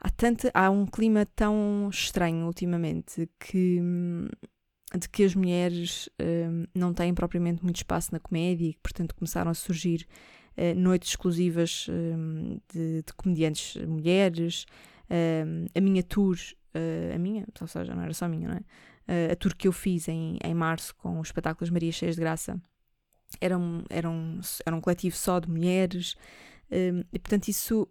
há, 0.00 0.10
tanto, 0.10 0.48
há 0.54 0.70
um 0.70 0.86
clima 0.86 1.26
tão 1.26 1.88
estranho 1.90 2.46
ultimamente 2.46 3.28
que, 3.36 3.80
de 4.98 5.08
que 5.08 5.24
as 5.24 5.34
mulheres 5.34 6.08
uh, 6.20 6.68
não 6.74 6.92
têm 6.92 7.14
propriamente 7.14 7.62
muito 7.62 7.76
espaço 7.76 8.10
na 8.12 8.18
comédia 8.18 8.66
e 8.66 8.72
que, 8.74 8.80
portanto, 8.80 9.14
começaram 9.14 9.50
a 9.50 9.54
surgir 9.54 10.06
uh, 10.56 10.78
noites 10.78 11.10
exclusivas 11.10 11.86
de, 12.72 13.02
de, 13.02 13.12
comediantes 13.16 13.76
mulheres. 13.86 14.66
a 15.74 15.80
minha 15.80 16.02
tour 16.02 16.36
uh, 16.74 17.14
a 17.14 17.18
minha, 17.18 17.46
ou 17.60 17.66
seja, 17.66 17.94
não 17.94 18.02
era 18.02 18.12
só 18.14 18.26
a 18.26 18.28
minha, 18.28 18.48
não 18.48 18.56
é? 18.56 18.60
Uh, 19.08 19.32
a 19.32 19.36
tour 19.36 19.54
que 19.56 19.66
eu 19.66 19.72
fiz 19.72 20.08
em, 20.08 20.38
em 20.42 20.54
março 20.54 20.94
com 20.96 21.18
os 21.18 21.28
espetáculos 21.28 21.70
Maria 21.70 21.90
Cheias 21.90 22.14
de 22.14 22.20
Graça 22.20 22.60
era 23.40 23.58
um, 23.58 23.82
era 23.88 24.08
um, 24.08 24.40
era 24.64 24.76
um 24.76 24.80
coletivo 24.80 25.16
só 25.16 25.40
de 25.40 25.50
mulheres 25.50 26.12
uh, 26.70 27.04
e 27.12 27.18
portanto 27.18 27.48
isso 27.48 27.88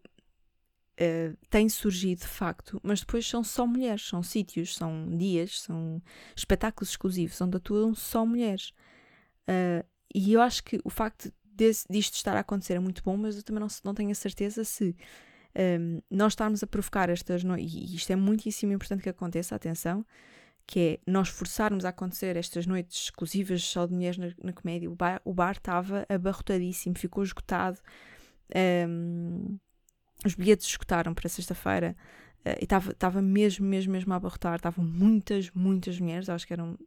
tem 1.49 1.69
surgido 1.69 2.21
de 2.21 2.27
facto, 2.27 2.79
mas 2.83 2.99
depois 2.99 3.27
são 3.27 3.43
só 3.43 3.65
mulheres, 3.65 4.07
são 4.07 4.21
sítios, 4.21 4.75
são 4.75 5.07
dias, 5.17 5.61
são 5.61 6.01
espetáculos 6.35 6.89
exclusivos 6.89 7.39
onde 7.41 7.57
atuam 7.57 7.95
só 7.95 8.25
mulheres. 8.25 8.73
e 10.13 10.33
eu 10.33 10.41
acho 10.41 10.63
que 10.63 10.79
o 10.83 10.89
facto 10.89 11.31
desse, 11.43 11.85
disto 11.89 12.15
estar 12.15 12.35
a 12.35 12.39
acontecer 12.39 12.73
é 12.73 12.79
muito 12.79 13.03
bom, 13.03 13.17
mas 13.17 13.37
eu 13.37 13.43
também 13.43 13.59
não, 13.61 13.67
não 13.83 13.93
tenho 13.93 14.11
a 14.11 14.15
certeza 14.15 14.63
se 14.63 14.95
um, 15.79 16.01
nós 16.09 16.33
estarmos 16.33 16.63
a 16.63 16.67
provocar 16.67 17.09
estas 17.09 17.43
noites, 17.43 17.73
e 17.73 17.95
isto 17.95 18.11
é 18.11 18.15
muitíssimo 18.15 18.73
importante 18.73 19.03
que 19.03 19.09
aconteça, 19.09 19.55
atenção, 19.55 20.05
que 20.65 20.79
é 20.79 21.11
nós 21.11 21.29
forçarmos 21.29 21.83
a 21.83 21.89
acontecer 21.89 22.37
estas 22.37 22.65
noites 22.67 23.05
exclusivas 23.05 23.63
só 23.63 23.85
de 23.87 23.93
mulheres 23.93 24.17
na, 24.17 24.31
na 24.43 24.53
comédia. 24.53 24.89
O 24.89 24.95
bar, 24.95 25.21
o 25.25 25.33
bar 25.33 25.53
estava 25.53 26.05
abarrotadíssimo, 26.07 26.97
ficou 26.97 27.23
esgotado. 27.23 27.79
Um, 28.55 29.57
os 30.25 30.35
bilhetes 30.35 30.67
esgotaram 30.67 31.13
para 31.13 31.29
sexta-feira 31.29 31.95
uh, 32.45 32.57
e 32.59 32.63
estava 32.63 33.21
mesmo, 33.21 33.65
mesmo, 33.65 33.91
mesmo 33.91 34.13
a 34.13 34.17
abarrotar. 34.17 34.55
Estavam 34.55 34.83
muitas, 34.83 35.49
muitas 35.51 35.99
mulheres, 35.99 36.29
acho 36.29 36.45
que 36.45 36.53
eram 36.53 36.77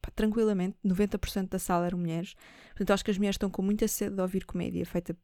pá, 0.00 0.10
tranquilamente, 0.14 0.76
90% 0.84 1.48
da 1.48 1.58
sala 1.58 1.86
eram 1.86 1.98
mulheres. 1.98 2.34
Portanto, 2.68 2.90
acho 2.92 3.04
que 3.04 3.10
as 3.10 3.18
mulheres 3.18 3.34
estão 3.34 3.50
com 3.50 3.62
muita 3.62 3.86
sede 3.88 4.16
de 4.16 4.22
ouvir 4.22 4.44
comédia 4.44 4.84
feita 4.86 5.16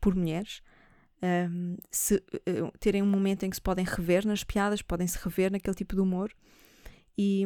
por 0.00 0.14
mulheres 0.14 0.62
um, 1.22 1.76
se, 1.90 2.16
uh, 2.16 2.78
terem 2.78 3.02
um 3.02 3.06
momento 3.06 3.44
em 3.44 3.50
que 3.50 3.56
se 3.56 3.62
podem 3.62 3.84
rever 3.84 4.26
nas 4.26 4.44
piadas, 4.44 4.82
podem 4.82 5.06
se 5.06 5.18
rever 5.18 5.50
naquele 5.50 5.74
tipo 5.74 5.94
de 5.94 6.00
humor. 6.00 6.32
E, 7.16 7.44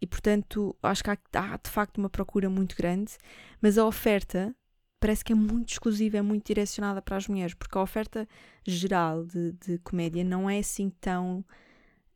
e 0.00 0.06
portanto, 0.06 0.76
acho 0.82 1.04
que 1.04 1.10
há, 1.10 1.18
há, 1.34 1.56
de 1.56 1.70
facto 1.70 1.98
uma 1.98 2.08
procura 2.08 2.48
muito 2.48 2.76
grande, 2.76 3.12
mas 3.60 3.76
a 3.76 3.84
oferta 3.84 4.54
parece 5.00 5.24
que 5.24 5.32
é 5.32 5.36
muito 5.36 5.70
exclusiva, 5.70 6.16
é 6.18 6.22
muito 6.22 6.46
direcionada 6.46 7.00
para 7.00 7.16
as 7.16 7.28
mulheres, 7.28 7.54
porque 7.54 7.76
a 7.78 7.82
oferta 7.82 8.28
geral 8.66 9.24
de, 9.24 9.52
de 9.52 9.78
comédia 9.78 10.24
não 10.24 10.48
é 10.48 10.58
assim 10.58 10.90
tão 11.00 11.44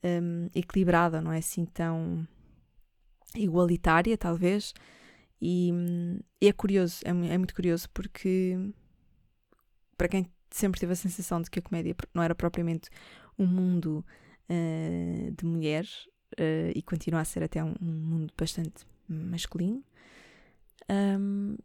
um, 0.02 0.48
equilibrada, 0.54 1.20
não 1.20 1.32
é 1.32 1.38
assim 1.38 1.64
tão 1.64 2.26
igualitária, 3.34 4.16
talvez. 4.18 4.74
E, 5.40 5.72
e 6.40 6.48
é 6.48 6.52
curioso, 6.52 7.00
é, 7.04 7.10
é 7.10 7.38
muito 7.38 7.54
curioso, 7.54 7.88
porque 7.90 8.56
para 9.96 10.08
quem 10.08 10.26
sempre 10.50 10.80
tive 10.80 10.92
a 10.92 10.96
sensação 10.96 11.40
de 11.40 11.50
que 11.50 11.58
a 11.58 11.62
comédia 11.62 11.96
não 12.14 12.22
era 12.22 12.34
propriamente 12.34 12.90
um 13.38 13.46
mundo 13.46 14.04
uh, 14.50 15.30
de 15.30 15.44
mulheres 15.44 16.06
uh, 16.38 16.72
e 16.74 16.82
continua 16.82 17.20
a 17.20 17.24
ser 17.24 17.42
até 17.42 17.62
um, 17.62 17.74
um 17.80 17.92
mundo 17.92 18.32
bastante 18.36 18.84
masculino. 19.08 19.82
Um, 20.90 21.56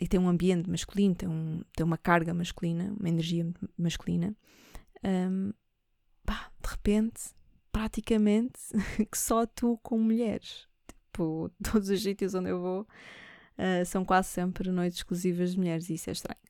e 0.00 0.08
tem 0.08 0.18
um 0.18 0.28
ambiente 0.28 0.68
masculino, 0.68 1.14
tem, 1.14 1.28
um, 1.28 1.62
tem 1.74 1.84
uma 1.84 1.98
carga 1.98 2.34
masculina, 2.34 2.94
uma 2.98 3.08
energia 3.08 3.46
masculina. 3.78 4.34
Um, 5.04 5.52
pá, 6.24 6.50
de 6.62 6.68
repente, 6.70 7.22
praticamente, 7.70 8.60
que 9.10 9.18
só 9.18 9.42
atuo 9.42 9.78
com 9.78 9.98
mulheres. 9.98 10.66
Tipo, 10.86 11.50
todos 11.62 11.88
os 11.88 12.02
sítios 12.02 12.34
onde 12.34 12.50
eu 12.50 12.60
vou, 12.60 12.86
Uh, 13.54 13.86
são 13.86 14.04
quase 14.04 14.28
sempre 14.28 14.68
noites 14.70 14.98
exclusivas 14.98 15.52
de 15.52 15.58
mulheres 15.58 15.88
e 15.88 15.94
isso 15.94 16.10
é 16.10 16.12
estranho. 16.12 16.40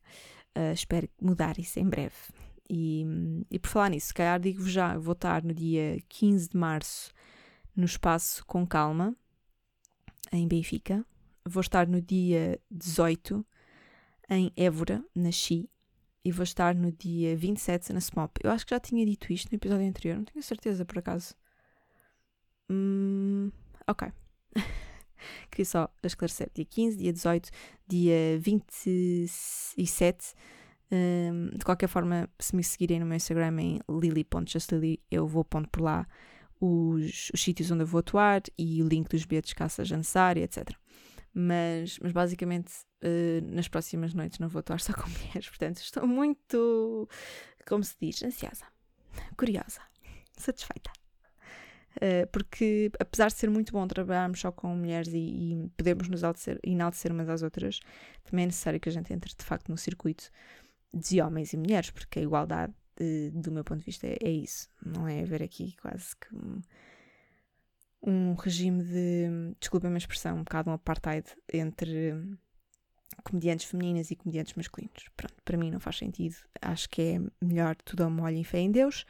Uh, 0.57 0.73
espero 0.73 1.09
mudar 1.21 1.59
isso 1.59 1.79
em 1.79 1.89
breve. 1.89 2.15
E, 2.69 3.05
e 3.51 3.59
por 3.59 3.69
falar 3.69 3.91
nisso, 3.91 4.09
se 4.09 4.15
calhar 4.15 4.41
digo-vos 4.41 4.73
já, 4.73 4.97
vou 4.97 5.13
estar 5.13 5.43
no 5.43 5.53
dia 5.53 5.99
15 6.09 6.49
de 6.49 6.57
março 6.57 7.13
no 7.77 7.85
espaço 7.85 8.45
Com 8.47 8.67
Calma, 8.67 9.15
em 10.33 10.49
Benfica. 10.49 11.05
Vou 11.47 11.61
estar 11.61 11.87
no 11.87 12.01
dia 12.01 12.59
18 12.71 13.47
em 14.31 14.51
Évora, 14.57 15.05
na 15.15 15.31
Xi. 15.31 15.69
E 16.25 16.33
vou 16.33 16.43
estar 16.43 16.75
no 16.75 16.91
dia 16.91 17.37
27 17.37 17.93
na 17.93 17.99
SMOP. 17.99 18.39
Eu 18.43 18.51
acho 18.51 18.65
que 18.65 18.71
já 18.75 18.81
tinha 18.81 19.05
dito 19.05 19.31
isto 19.31 19.51
no 19.53 19.57
episódio 19.57 19.87
anterior, 19.87 20.17
não 20.17 20.25
tenho 20.25 20.43
certeza 20.43 20.83
por 20.85 20.99
acaso. 20.99 21.35
Hum, 22.71 23.51
ok. 23.87 24.09
Queria 25.51 25.67
só 25.67 25.89
esclarecer. 26.03 26.51
Dia 26.55 26.65
15, 26.65 26.97
dia 26.97 27.13
18, 27.13 27.51
dia 27.87 28.39
27. 28.41 30.35
Um, 30.91 31.51
de 31.57 31.65
qualquer 31.65 31.89
forma, 31.89 32.29
se 32.39 32.57
me 32.57 32.65
seguirem 32.65 33.01
no 33.01 33.07
meu 33.07 33.17
Instagram 33.17 33.61
em 33.61 33.81
lily.justlily, 33.89 35.03
eu 35.11 35.27
vou 35.27 35.45
pondo 35.45 35.69
por 35.69 35.83
lá 35.83 36.07
os, 36.59 37.31
os 37.35 37.43
sítios 37.43 37.71
onde 37.71 37.83
eu 37.83 37.87
vou 37.87 37.99
atuar 37.99 38.43
e 38.57 38.83
o 38.83 38.89
link 38.89 39.09
dos 39.09 39.25
bilhetes 39.25 39.53
caso 39.53 39.75
seja 39.75 39.97
necessário, 39.97 40.43
etc. 40.43 40.71
Mas, 41.35 41.99
mas 41.99 42.13
basicamente, 42.13 42.73
uh, 43.03 43.55
nas 43.55 43.67
próximas 43.67 44.15
noites 44.15 44.39
não 44.39 44.49
vou 44.49 44.61
atuar 44.61 44.81
só 44.81 44.93
com 44.93 45.09
mulheres, 45.11 45.49
portanto, 45.49 45.79
estou 45.79 46.07
muito, 46.07 47.09
como 47.67 47.83
se 47.83 47.97
diz, 48.01 48.23
ansiosa, 48.23 48.65
curiosa, 49.37 49.81
satisfeita. 50.37 50.93
Uh, 51.97 52.27
porque 52.33 52.91
apesar 52.99 53.29
de 53.29 53.35
ser 53.35 53.49
muito 53.51 53.73
bom 53.73 53.87
trabalharmos 53.87 54.41
só 54.41 54.51
com 54.51 54.69
mulheres 54.75 55.13
e, 55.13 55.19
e 55.19 55.69
podermos 55.77 56.09
nos 56.09 56.23
enaltecer, 56.65 57.13
umas 57.13 57.29
às 57.29 57.43
outras, 57.43 57.81
também 58.25 58.45
é 58.45 58.47
necessário 58.47 58.81
que 58.81 58.89
a 58.89 58.93
gente 58.93 59.13
entre 59.13 59.33
de 59.37 59.45
facto 59.45 59.69
no 59.69 59.77
circuito 59.77 60.31
de 60.93 61.21
homens 61.21 61.53
e 61.53 61.57
mulheres, 61.57 61.91
porque 61.91 62.21
a 62.21 62.23
igualdade, 62.23 62.73
de, 62.97 63.31
do 63.31 63.51
meu 63.51 63.65
ponto 63.65 63.81
de 63.81 63.87
vista, 63.87 64.07
é, 64.07 64.17
é, 64.23 64.31
isso. 64.31 64.69
Não 64.85 65.07
é 65.09 65.21
haver 65.23 65.43
aqui 65.43 65.77
quase 65.81 66.17
que 66.17 66.29
um 68.07 68.35
regime 68.35 68.85
de, 68.85 69.55
desculpa 69.59 69.87
a 69.87 69.91
minha 69.91 69.99
expressão, 69.99 70.37
um 70.37 70.45
bocado 70.45 70.71
um 70.71 70.75
apartheid 70.75 71.27
entre 71.53 72.15
comediantes 73.23 73.67
femininas 73.67 74.11
e 74.11 74.17
comediantes 74.17 74.55
masculinos. 74.55 75.07
Pronto, 75.17 75.35
para 75.45 75.57
mim 75.57 75.71
não 75.71 75.81
faz 75.81 75.97
sentido. 75.97 76.37
Acho 76.61 76.89
que 76.91 77.03
é 77.03 77.45
melhor 77.45 77.75
tudo 77.77 78.05
ao 78.05 78.11
molho 78.11 78.37
e 78.37 78.45
fé 78.45 78.59
em 78.59 78.71
Deus. 78.71 79.07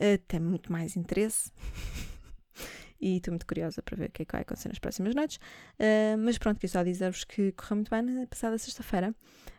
Uh, 0.00 0.16
tem 0.26 0.40
muito 0.40 0.72
mais 0.72 0.96
interesse. 0.96 1.52
e 3.00 3.18
estou 3.18 3.32
muito 3.32 3.46
curiosa 3.46 3.82
para 3.82 3.96
ver 3.96 4.08
o 4.08 4.12
que 4.12 4.22
é 4.22 4.24
que 4.24 4.32
vai 4.32 4.40
acontecer 4.40 4.68
nas 4.68 4.78
próximas 4.78 5.14
noites. 5.14 5.36
Uh, 5.78 6.16
mas 6.18 6.38
pronto, 6.38 6.56
queria 6.58 6.72
só 6.72 6.82
dizer-vos 6.82 7.24
que 7.24 7.52
correu 7.52 7.76
muito 7.76 7.90
bem 7.90 8.02
na 8.02 8.26
passada 8.26 8.56
sexta-feira. 8.56 9.14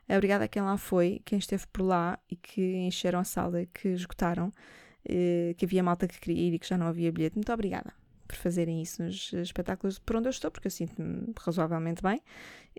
Obrigada 0.10 0.46
a 0.46 0.48
quem 0.48 0.64
lá 0.64 0.76
foi, 0.76 1.22
quem 1.24 1.38
esteve 1.38 1.68
por 1.68 1.84
lá 1.84 2.18
e 2.28 2.36
que 2.36 2.78
encheram 2.78 3.20
a 3.20 3.24
sala, 3.24 3.68
que 3.68 3.90
esgotaram, 3.90 4.48
uh, 4.48 5.54
que 5.56 5.66
havia 5.66 5.84
malta 5.84 6.08
que 6.08 6.20
queria 6.20 6.48
ir 6.48 6.54
e 6.56 6.60
que 6.60 6.68
já 6.68 6.78
não 6.78 6.88
havia 6.88 7.12
bilhete. 7.12 7.36
Muito 7.36 7.54
obrigada 7.54 7.99
por 8.30 8.36
fazerem 8.36 8.80
isso 8.80 9.02
nos 9.02 9.34
espetáculos 9.34 9.98
por 9.98 10.16
onde 10.16 10.28
eu 10.28 10.30
estou, 10.30 10.52
porque 10.52 10.68
eu 10.68 10.72
sinto-me 10.72 11.34
razoavelmente 11.40 12.04
bem. 12.04 12.22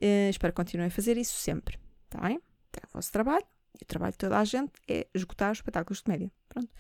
Uh, 0.00 0.30
espero 0.30 0.52
que 0.52 0.57
continuem 0.57 0.87
a 0.87 0.90
fazer 0.90 1.19
isso 1.19 1.37
sempre, 1.37 1.76
está 2.04 2.21
bem? 2.21 2.40
É 2.80 2.87
o 2.87 2.90
vosso 2.95 3.11
trabalho 3.11 3.45
e 3.80 3.83
o 3.83 3.87
trabalho 3.87 4.12
de 4.12 4.19
toda 4.19 4.38
a 4.38 4.45
gente 4.45 4.73
é 4.87 5.09
esgotar 5.12 5.50
os 5.50 5.59
espetáculos 5.59 5.99
de 5.99 6.04
comédia. 6.04 6.30
Pronto. 6.49 6.71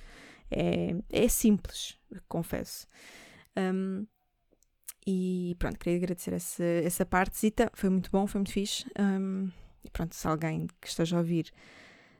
É, 0.52 0.94
é 1.10 1.28
simples, 1.28 1.98
confesso. 2.28 2.86
Um, 3.58 4.06
e 5.04 5.56
pronto, 5.58 5.76
queria 5.78 5.98
agradecer 5.98 6.32
essa, 6.32 6.62
essa 6.62 7.04
partezita, 7.04 7.70
foi 7.74 7.90
muito 7.90 8.08
bom, 8.10 8.24
foi 8.28 8.38
muito 8.38 8.52
fixe. 8.52 8.86
Um, 8.96 9.50
e 9.82 9.90
pronto, 9.90 10.14
se 10.14 10.28
alguém 10.28 10.68
que 10.80 10.86
esteja 10.86 11.16
a 11.16 11.18
ouvir 11.18 11.50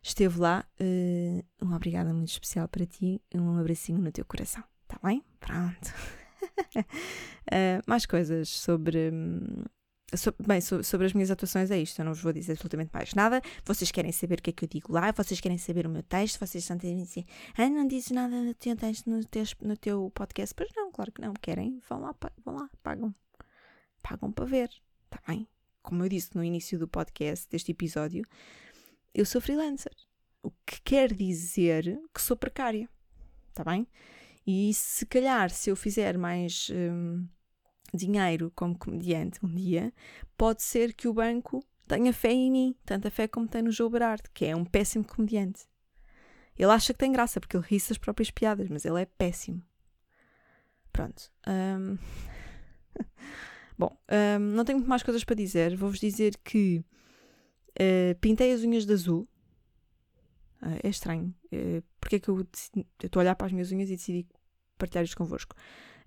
esteve 0.03 0.41
lá, 0.41 0.65
uh, 0.81 1.45
uma 1.65 1.77
obrigada 1.77 2.13
muito 2.13 2.31
especial 2.31 2.67
para 2.67 2.85
ti, 2.87 3.23
um 3.33 3.57
abracinho 3.57 4.01
no 4.01 4.11
teu 4.11 4.25
coração, 4.25 4.65
tá 4.89 4.99
bem? 5.01 5.23
Pronto. 5.39 5.95
uh, 6.77 7.83
mais 7.87 8.07
coisas 8.07 8.49
sobre, 8.49 9.11
hum, 9.13 9.65
bem, 10.47 10.61
so, 10.61 10.83
sobre 10.83 11.07
as 11.07 11.13
minhas 11.13 11.31
atuações 11.31 11.71
é 11.71 11.79
isto, 11.79 12.01
eu 12.01 12.05
não 12.05 12.13
vos 12.13 12.23
vou 12.23 12.33
dizer 12.33 12.53
absolutamente 12.53 12.91
mais 12.93 13.15
nada. 13.15 13.41
Vocês 13.65 13.91
querem 13.91 14.13
saber 14.13 14.39
o 14.39 14.43
que 14.43 14.51
é 14.51 14.53
que 14.53 14.65
eu 14.65 14.69
digo 14.69 14.93
lá, 14.93 15.13
vocês 15.13 15.41
querem 15.41 15.59
saber 15.59 15.87
o 15.87 15.91
meu 15.91 16.03
texto, 16.03 16.39
vocês 16.39 16.65
estão 16.65 16.77
a 16.77 16.81
dizer 16.81 17.03
assim, 17.03 17.25
ah, 17.57 17.69
não 17.69 17.87
dizes 17.87 18.11
nada 18.11 18.35
no 18.43 18.55
teu 18.55 18.77
texto 18.77 19.09
no 19.09 19.25
teu, 19.25 19.45
no 19.63 19.77
teu 19.77 20.11
podcast. 20.15 20.55
Pois 20.55 20.71
não, 20.75 20.91
claro 20.91 21.13
que 21.13 21.21
não, 21.21 21.35
querem, 21.35 21.81
vão 21.89 22.01
lá, 22.01 22.15
vão 22.45 22.57
lá, 22.57 22.71
pagam. 22.83 23.15
Pagam 24.03 24.33
para 24.33 24.45
ver, 24.47 24.71
está 25.05 25.21
bem? 25.27 25.47
Como 25.83 26.05
eu 26.05 26.09
disse 26.09 26.35
no 26.35 26.45
início 26.45 26.79
do 26.79 26.89
podcast, 26.89 27.49
deste 27.49 27.73
episódio, 27.73 28.25
eu 29.15 29.25
sou 29.25 29.41
freelancer. 29.41 29.95
O 30.43 30.51
que 30.65 30.81
quer 30.83 31.13
dizer 31.13 32.01
que 32.15 32.23
sou 32.23 32.37
precária, 32.37 32.89
está 33.51 33.63
bem? 33.63 33.87
E 34.47 34.73
se 34.75 35.07
calhar, 35.07 35.51
se 35.51 35.71
eu 35.71 35.77
fizer 35.77 36.17
mais. 36.19 36.71
Hum, 36.73 37.27
dinheiro 37.93 38.53
como 38.55 38.79
comediante 38.79 39.45
um 39.45 39.53
dia, 39.53 39.93
pode 40.37 40.63
ser 40.63 40.95
que 40.95 41.09
o 41.09 41.15
banco 41.15 41.65
tenha 41.87 42.13
fé 42.13 42.31
em 42.31 42.51
mim, 42.51 42.77
tanta 42.85 43.11
fé 43.11 43.27
como 43.27 43.49
tem 43.49 43.63
no 43.63 43.73
Joe 43.73 43.91
Berardo, 43.91 44.31
que 44.33 44.45
é 44.45 44.55
um 44.55 44.65
péssimo 44.65 45.05
comediante. 45.05 45.69
Ele 46.57 46.71
acha 46.71 46.93
que 46.93 46.99
tem 46.99 47.13
graça 47.13 47.41
porque 47.41 47.57
ele 47.57 47.67
ri 47.67 47.77
as 47.77 47.99
próprias 47.99 48.31
piadas, 48.31 48.69
mas 48.69 48.85
ele 48.85 49.01
é 49.01 49.07
péssimo. 49.07 49.63
Pronto. 50.93 51.33
Um... 51.47 51.99
Bom, 53.79 53.97
um, 54.11 54.39
não 54.39 54.65
tenho 54.65 54.79
muito 54.79 54.89
mais 54.89 55.03
coisas 55.03 55.25
para 55.25 55.35
dizer. 55.35 55.75
Vou-vos 55.75 55.99
dizer 55.99 56.37
que 56.45 56.85
uh, 57.81 58.15
pintei 58.21 58.53
as 58.53 58.61
unhas 58.61 58.85
de 58.85 58.93
azul. 58.93 59.27
Uh, 60.63 60.79
é 60.83 60.89
estranho. 60.89 61.35
Uh, 61.53 61.83
porque 62.01 62.17
é 62.17 62.19
que 62.19 62.29
eu 62.29 62.47
estou 63.03 63.21
a 63.21 63.23
olhar 63.23 63.35
para 63.35 63.47
as 63.47 63.53
minhas 63.53 63.73
unhas 63.73 63.89
e 63.89 63.97
decidi 63.97 64.27
partilhar 64.79 65.05
isto 65.05 65.17
convosco? 65.17 65.55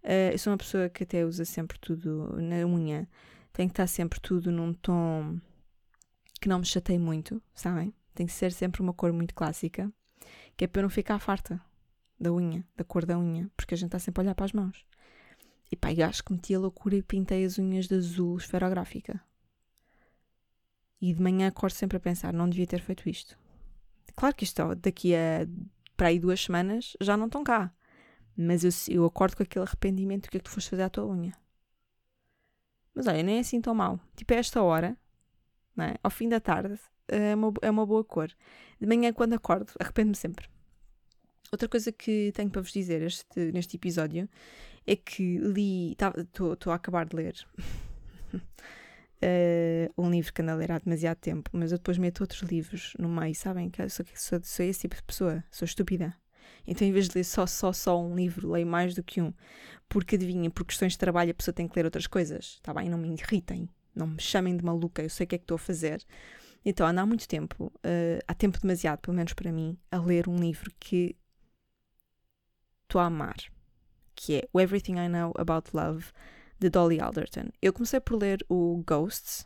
Uh, 0.03 0.31
eu 0.31 0.37
sou 0.37 0.51
uma 0.51 0.57
pessoa 0.57 0.89
que 0.89 1.03
até 1.03 1.25
usa 1.25 1.45
sempre 1.45 1.79
tudo 1.79 2.35
na 2.41 2.65
unha. 2.65 3.07
Tem 3.51 3.67
que 3.67 3.73
estar 3.73 3.87
sempre 3.87 4.19
tudo 4.19 4.51
num 4.51 4.73
tom 4.73 5.39
que 6.41 6.49
não 6.49 6.59
me 6.59 6.65
chateie 6.65 6.99
muito, 6.99 7.41
sabem? 7.55 7.93
Tem 8.13 8.25
que 8.25 8.33
ser 8.33 8.51
sempre 8.51 8.81
uma 8.81 8.93
cor 8.93 9.13
muito 9.13 9.33
clássica, 9.33 9.91
que 10.57 10.65
é 10.65 10.67
para 10.67 10.81
eu 10.81 10.83
não 10.83 10.89
ficar 10.89 11.17
farta 11.19 11.61
da 12.19 12.31
unha, 12.31 12.65
da 12.75 12.83
cor 12.83 13.05
da 13.05 13.17
unha, 13.17 13.49
porque 13.55 13.73
a 13.73 13.77
gente 13.77 13.87
está 13.87 13.99
sempre 13.99 14.21
a 14.21 14.23
olhar 14.23 14.35
para 14.35 14.45
as 14.45 14.51
mãos. 14.51 14.85
E 15.71 15.75
pá, 15.75 15.91
eu 15.93 16.05
acho 16.05 16.23
que 16.23 16.33
meti 16.33 16.53
a 16.53 16.59
loucura 16.59 16.95
e 16.95 17.01
pintei 17.01 17.45
as 17.45 17.57
unhas 17.57 17.87
de 17.87 17.95
azul 17.95 18.37
esferográfica. 18.37 19.21
E 21.01 21.13
de 21.13 21.21
manhã 21.21 21.47
acordo 21.47 21.73
sempre 21.73 21.97
a 21.97 21.99
pensar, 21.99 22.33
não 22.33 22.49
devia 22.49 22.67
ter 22.67 22.81
feito 22.81 23.09
isto. 23.09 23.37
Claro 24.15 24.35
que 24.35 24.43
isto 24.43 24.75
daqui 24.75 25.15
a 25.15 25.47
para 25.95 26.07
aí 26.07 26.19
duas 26.19 26.41
semanas 26.41 26.97
já 26.99 27.15
não 27.15 27.27
estão 27.27 27.43
cá. 27.43 27.73
Mas 28.35 28.63
eu, 28.63 28.71
eu 28.95 29.05
acordo 29.05 29.37
com 29.37 29.43
aquele 29.43 29.65
arrependimento 29.65 30.23
do 30.23 30.29
que 30.29 30.37
é 30.37 30.39
que 30.39 30.43
tu 30.43 30.51
foste 30.51 30.69
fazer 30.69 30.83
à 30.83 30.89
tua 30.89 31.05
unha. 31.05 31.33
Mas 32.95 33.07
olha, 33.07 33.23
nem 33.23 33.37
é 33.37 33.39
assim 33.39 33.61
tão 33.61 33.73
mal. 33.73 33.99
Tipo, 34.15 34.33
a 34.33 34.37
esta 34.37 34.61
hora, 34.61 34.97
é? 35.77 35.95
ao 36.03 36.11
fim 36.11 36.29
da 36.29 36.39
tarde, 36.39 36.79
é 37.07 37.35
uma, 37.35 37.53
é 37.61 37.69
uma 37.69 37.85
boa 37.85 38.03
cor. 38.03 38.29
De 38.79 38.87
manhã, 38.87 39.13
quando 39.13 39.33
acordo, 39.33 39.71
arrependo-me 39.79 40.15
sempre. 40.15 40.47
Outra 41.51 41.69
coisa 41.69 41.91
que 41.91 42.31
tenho 42.33 42.49
para 42.49 42.61
vos 42.61 42.71
dizer 42.71 43.01
este, 43.01 43.51
neste 43.51 43.77
episódio 43.77 44.27
é 44.87 44.95
que 44.95 45.37
li. 45.37 45.91
Estou 45.91 46.71
a 46.71 46.75
acabar 46.75 47.05
de 47.05 47.15
ler 47.15 47.35
uh, 49.23 49.93
um 49.97 50.09
livro 50.09 50.33
que 50.33 50.41
ando 50.41 50.51
a 50.51 50.55
ler 50.55 50.71
há 50.71 50.79
demasiado 50.79 51.17
tempo, 51.17 51.49
mas 51.53 51.71
eu 51.71 51.77
depois 51.77 51.97
meto 51.97 52.21
outros 52.21 52.41
livros 52.41 52.93
no 52.99 53.07
meio, 53.07 53.33
sabem? 53.33 53.69
Que 53.69 53.81
eu 53.81 53.89
sou, 53.89 54.05
sou, 54.15 54.39
sou 54.43 54.65
esse 54.65 54.81
tipo 54.81 54.95
de 54.95 55.03
pessoa, 55.03 55.43
sou 55.49 55.65
estúpida. 55.65 56.15
Então, 56.65 56.87
em 56.87 56.91
vez 56.91 57.07
de 57.07 57.17
ler 57.17 57.23
só, 57.23 57.45
só, 57.45 57.73
só 57.73 58.01
um 58.01 58.15
livro, 58.15 58.51
leio 58.51 58.67
mais 58.67 58.93
do 58.93 59.03
que 59.03 59.21
um. 59.21 59.33
Porque 59.89 60.15
adivinhem, 60.15 60.49
por 60.49 60.65
questões 60.65 60.93
de 60.93 60.97
trabalho 60.97 61.31
a 61.31 61.33
pessoa 61.33 61.53
tem 61.53 61.67
que 61.67 61.75
ler 61.75 61.85
outras 61.85 62.07
coisas, 62.07 62.59
tá 62.61 62.73
bem? 62.73 62.89
Não 62.89 62.97
me 62.97 63.09
irritem, 63.09 63.69
não 63.95 64.07
me 64.07 64.21
chamem 64.21 64.55
de 64.55 64.63
maluca, 64.63 65.01
eu 65.01 65.09
sei 65.09 65.25
o 65.25 65.27
que 65.27 65.35
é 65.35 65.37
que 65.37 65.43
estou 65.43 65.55
a 65.55 65.59
fazer. 65.59 66.03
Então, 66.65 66.87
ando 66.87 67.01
há 67.01 67.05
muito 67.05 67.27
tempo, 67.27 67.65
uh, 67.65 68.23
há 68.27 68.33
tempo 68.33 68.59
demasiado, 68.59 68.99
pelo 68.99 69.15
menos 69.15 69.33
para 69.33 69.51
mim, 69.51 69.77
a 69.91 69.97
ler 69.97 70.29
um 70.29 70.37
livro 70.37 70.71
que 70.79 71.15
estou 72.83 73.01
a 73.01 73.05
amar, 73.05 73.35
que 74.15 74.37
é 74.37 74.47
o 74.53 74.59
Everything 74.59 74.93
I 74.93 75.09
Know 75.09 75.33
About 75.37 75.71
Love, 75.73 76.05
de 76.63 76.69
Dolly 76.69 77.01
Alderton. 77.01 77.49
Eu 77.61 77.73
comecei 77.73 77.99
por 77.99 78.17
ler 78.17 78.43
o 78.47 78.81
Ghosts, 78.87 79.45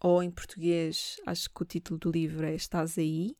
ou 0.00 0.20
em 0.20 0.32
português, 0.32 1.20
acho 1.24 1.48
que 1.48 1.62
o 1.62 1.64
título 1.64 1.96
do 1.96 2.10
livro 2.10 2.44
é 2.44 2.56
Estás 2.56 2.98
Aí, 2.98 3.36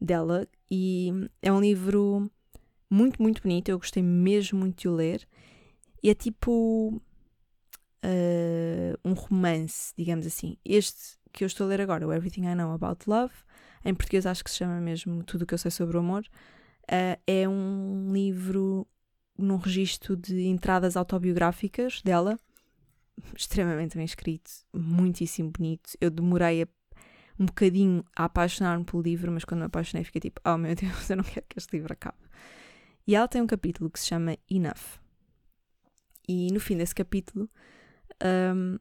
dela 0.00 0.46
e 0.70 1.10
é 1.42 1.52
um 1.52 1.60
livro 1.60 2.30
muito, 2.88 3.20
muito 3.20 3.42
bonito. 3.42 3.68
Eu 3.68 3.78
gostei 3.78 4.04
mesmo 4.04 4.60
muito 4.60 4.82
de 4.82 4.88
o 4.88 4.94
ler. 4.94 5.26
E 6.00 6.10
é 6.10 6.14
tipo 6.14 7.02
uh, 8.04 8.98
um 9.04 9.14
romance, 9.14 9.92
digamos 9.98 10.26
assim. 10.26 10.56
Este 10.64 11.18
que 11.32 11.42
eu 11.42 11.46
estou 11.46 11.66
a 11.66 11.70
ler 11.70 11.80
agora, 11.80 12.06
o 12.06 12.12
Everything 12.12 12.46
I 12.46 12.54
Know 12.54 12.70
About 12.70 13.10
Love, 13.10 13.34
em 13.84 13.92
português 13.92 14.26
acho 14.26 14.44
que 14.44 14.50
se 14.50 14.58
chama 14.58 14.80
mesmo 14.80 15.24
Tudo 15.24 15.42
o 15.42 15.46
que 15.46 15.54
eu 15.54 15.58
sei 15.58 15.72
sobre 15.72 15.96
o 15.96 16.00
amor, 16.00 16.24
uh, 16.84 17.20
é 17.26 17.48
um 17.48 18.12
livro 18.12 18.86
num 19.36 19.56
registro 19.56 20.16
de 20.16 20.46
entradas 20.46 20.96
autobiográficas 20.96 22.00
dela 22.02 22.38
extremamente 23.36 23.96
bem 23.96 24.04
escrito, 24.04 24.50
muitíssimo 24.72 25.50
bonito. 25.50 25.90
Eu 26.00 26.10
demorei 26.10 26.62
a, 26.62 26.68
um 27.38 27.46
bocadinho 27.46 28.04
a 28.16 28.24
apaixonar-me 28.24 28.84
pelo 28.84 29.02
livro, 29.02 29.32
mas 29.32 29.44
quando 29.44 29.60
me 29.60 29.66
apaixonei 29.66 30.04
fiquei 30.04 30.20
tipo, 30.20 30.40
oh 30.44 30.56
meu 30.56 30.74
Deus, 30.74 31.08
eu 31.10 31.16
não 31.16 31.24
quero 31.24 31.46
que 31.48 31.58
este 31.58 31.76
livro 31.76 31.92
acabe. 31.92 32.18
E 33.06 33.14
ela 33.14 33.28
tem 33.28 33.42
um 33.42 33.46
capítulo 33.46 33.90
que 33.90 34.00
se 34.00 34.06
chama 34.06 34.36
Enough. 34.50 35.00
E 36.26 36.50
no 36.52 36.58
fim 36.58 36.76
desse 36.76 36.94
capítulo, 36.94 37.50
um, 38.54 38.78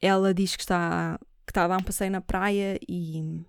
ela 0.00 0.34
diz 0.34 0.56
que 0.56 0.62
está, 0.62 1.18
que 1.46 1.52
está 1.52 1.64
a 1.64 1.68
dar 1.68 1.78
um 1.78 1.84
passeio 1.84 2.10
na 2.10 2.20
praia 2.20 2.76
e 2.88 3.44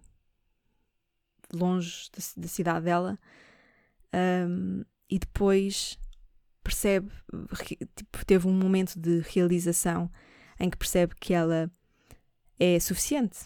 longe 1.52 2.12
da, 2.12 2.44
da 2.44 2.48
cidade 2.48 2.86
dela. 2.86 3.18
Um, 4.14 4.84
e 5.10 5.18
depois 5.18 5.98
percebe, 6.64 7.12
tipo, 7.96 8.26
teve 8.26 8.48
um 8.48 8.54
momento 8.54 8.98
de 9.00 9.20
realização 9.30 10.10
em 10.60 10.70
que 10.70 10.78
percebe 10.78 11.14
que 11.20 11.34
ela 11.34 11.70
é 12.60 12.80
suficiente. 12.80 13.40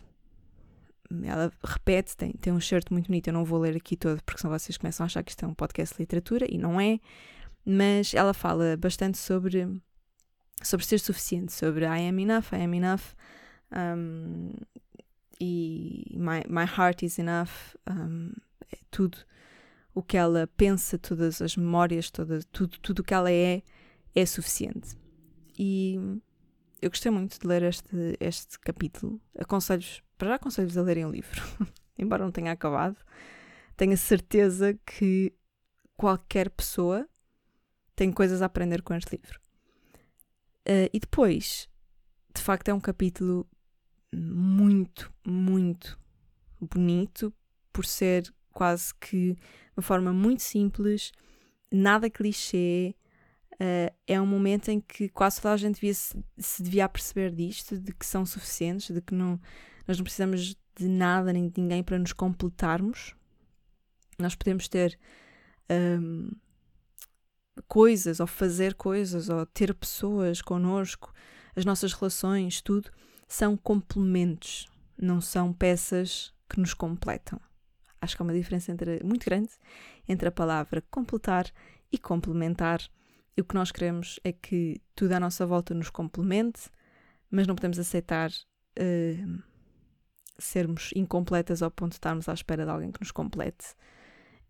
Ela 1.23 1.51
repete, 1.63 2.15
tem, 2.15 2.33
tem 2.33 2.53
um 2.53 2.59
shirt 2.59 2.91
muito 2.91 3.07
bonito, 3.07 3.27
eu 3.27 3.33
não 3.33 3.45
vou 3.45 3.59
ler 3.59 3.75
aqui 3.77 3.95
todo 3.95 4.21
porque 4.23 4.41
senão 4.41 4.57
vocês 4.57 4.77
começam 4.77 5.03
a 5.03 5.07
achar 5.07 5.23
que 5.23 5.31
isto 5.31 5.45
é 5.45 5.47
um 5.47 5.53
podcast 5.53 5.95
de 5.95 6.01
literatura 6.01 6.45
e 6.49 6.57
não 6.57 6.79
é, 6.79 6.99
mas 7.65 8.13
ela 8.13 8.33
fala 8.33 8.75
bastante 8.75 9.17
sobre, 9.17 9.65
sobre 10.61 10.85
ser 10.85 10.99
suficiente, 10.99 11.53
sobre 11.53 11.85
I 11.85 12.09
am 12.09 12.19
enough, 12.19 12.51
I 12.51 12.63
am 12.63 12.75
enough, 12.75 13.15
um, 13.71 14.51
e 15.39 16.13
my, 16.13 16.43
my 16.49 16.65
heart 16.65 17.03
is 17.03 17.17
enough, 17.19 17.75
um, 17.89 18.31
é 18.71 18.77
tudo 18.91 19.17
o 19.97 20.03
que 20.03 20.15
ela 20.15 20.45
pensa, 20.55 20.95
todas 20.95 21.41
as 21.41 21.57
memórias, 21.57 22.11
toda, 22.11 22.43
tudo, 22.51 22.77
tudo 22.81 22.99
o 22.99 23.03
que 23.03 23.15
ela 23.15 23.31
é, 23.31 23.63
é 24.13 24.25
suficiente. 24.27 24.95
E 25.57 25.95
eu 26.79 26.91
gostei 26.91 27.11
muito 27.11 27.39
de 27.39 27.47
ler 27.47 27.63
este, 27.63 28.15
este 28.19 28.59
capítulo. 28.59 29.19
Aconselho-vos, 29.35 30.03
para 30.15 30.27
já 30.27 30.35
aconselho-vos 30.35 30.77
a 30.77 30.83
lerem 30.83 31.03
o 31.03 31.09
livro, 31.09 31.41
embora 31.97 32.23
não 32.23 32.31
tenha 32.31 32.51
acabado. 32.51 32.95
Tenho 33.75 33.93
a 33.93 33.97
certeza 33.97 34.79
que 34.85 35.33
qualquer 35.95 36.51
pessoa 36.51 37.09
tem 37.95 38.11
coisas 38.11 38.43
a 38.43 38.45
aprender 38.45 38.83
com 38.83 38.93
este 38.93 39.17
livro. 39.17 39.39
Uh, 40.59 40.93
e 40.93 40.99
depois, 40.99 41.67
de 42.35 42.41
facto, 42.43 42.69
é 42.69 42.73
um 42.73 42.79
capítulo 42.79 43.49
muito, 44.13 45.11
muito 45.25 45.99
bonito 46.61 47.33
por 47.73 47.83
ser 47.83 48.31
quase 48.53 48.93
que 48.93 49.35
uma 49.77 49.83
forma 49.83 50.11
muito 50.11 50.41
simples, 50.41 51.11
nada 51.71 52.09
clichê. 52.09 52.95
Uh, 53.53 53.93
é 54.05 54.19
um 54.19 54.25
momento 54.25 54.69
em 54.69 54.79
que 54.79 55.09
quase 55.09 55.41
toda 55.41 55.53
a 55.53 55.57
gente 55.57 55.75
devia 55.75 55.93
se, 55.93 56.23
se 56.37 56.61
devia 56.61 56.89
perceber 56.89 57.31
disto, 57.31 57.77
de 57.79 57.93
que 57.93 58.05
são 58.05 58.25
suficientes, 58.25 58.93
de 58.93 59.01
que 59.01 59.13
não, 59.13 59.39
nós 59.87 59.97
não 59.97 60.03
precisamos 60.03 60.55
de 60.75 60.87
nada 60.87 61.33
nem 61.33 61.49
de 61.49 61.61
ninguém 61.61 61.83
para 61.83 61.97
nos 61.97 62.13
completarmos. 62.13 63.15
Nós 64.19 64.35
podemos 64.35 64.67
ter 64.67 64.97
um, 65.71 66.31
coisas, 67.67 68.19
ou 68.19 68.27
fazer 68.27 68.75
coisas, 68.75 69.29
ou 69.29 69.45
ter 69.45 69.73
pessoas 69.73 70.41
connosco, 70.41 71.13
as 71.55 71.65
nossas 71.65 71.93
relações, 71.93 72.61
tudo, 72.61 72.91
são 73.27 73.57
complementos, 73.57 74.67
não 74.97 75.19
são 75.19 75.51
peças 75.51 76.33
que 76.49 76.59
nos 76.59 76.73
completam. 76.73 77.39
Acho 78.07 78.15
que 78.15 78.21
há 78.21 78.25
uma 78.25 78.33
diferença 78.33 78.71
entre, 78.71 79.03
muito 79.03 79.25
grande 79.25 79.49
entre 80.07 80.29
a 80.29 80.31
palavra 80.31 80.81
completar 80.89 81.51
e 81.91 81.97
complementar. 81.97 82.79
E 83.35 83.41
o 83.41 83.43
que 83.43 83.53
nós 83.53 83.69
queremos 83.69 84.17
é 84.23 84.31
que 84.31 84.81
tudo 84.95 85.11
à 85.11 85.19
nossa 85.19 85.45
volta 85.45 85.73
nos 85.73 85.89
complemente, 85.89 86.69
mas 87.29 87.45
não 87.45 87.53
podemos 87.53 87.77
aceitar 87.77 88.31
uh, 88.31 89.43
sermos 90.39 90.91
incompletas 90.95 91.61
ao 91.61 91.69
ponto 91.69 91.89
de 91.89 91.95
estarmos 91.97 92.29
à 92.29 92.33
espera 92.33 92.63
de 92.63 92.71
alguém 92.71 92.93
que 92.93 93.01
nos 93.01 93.11
complete 93.11 93.75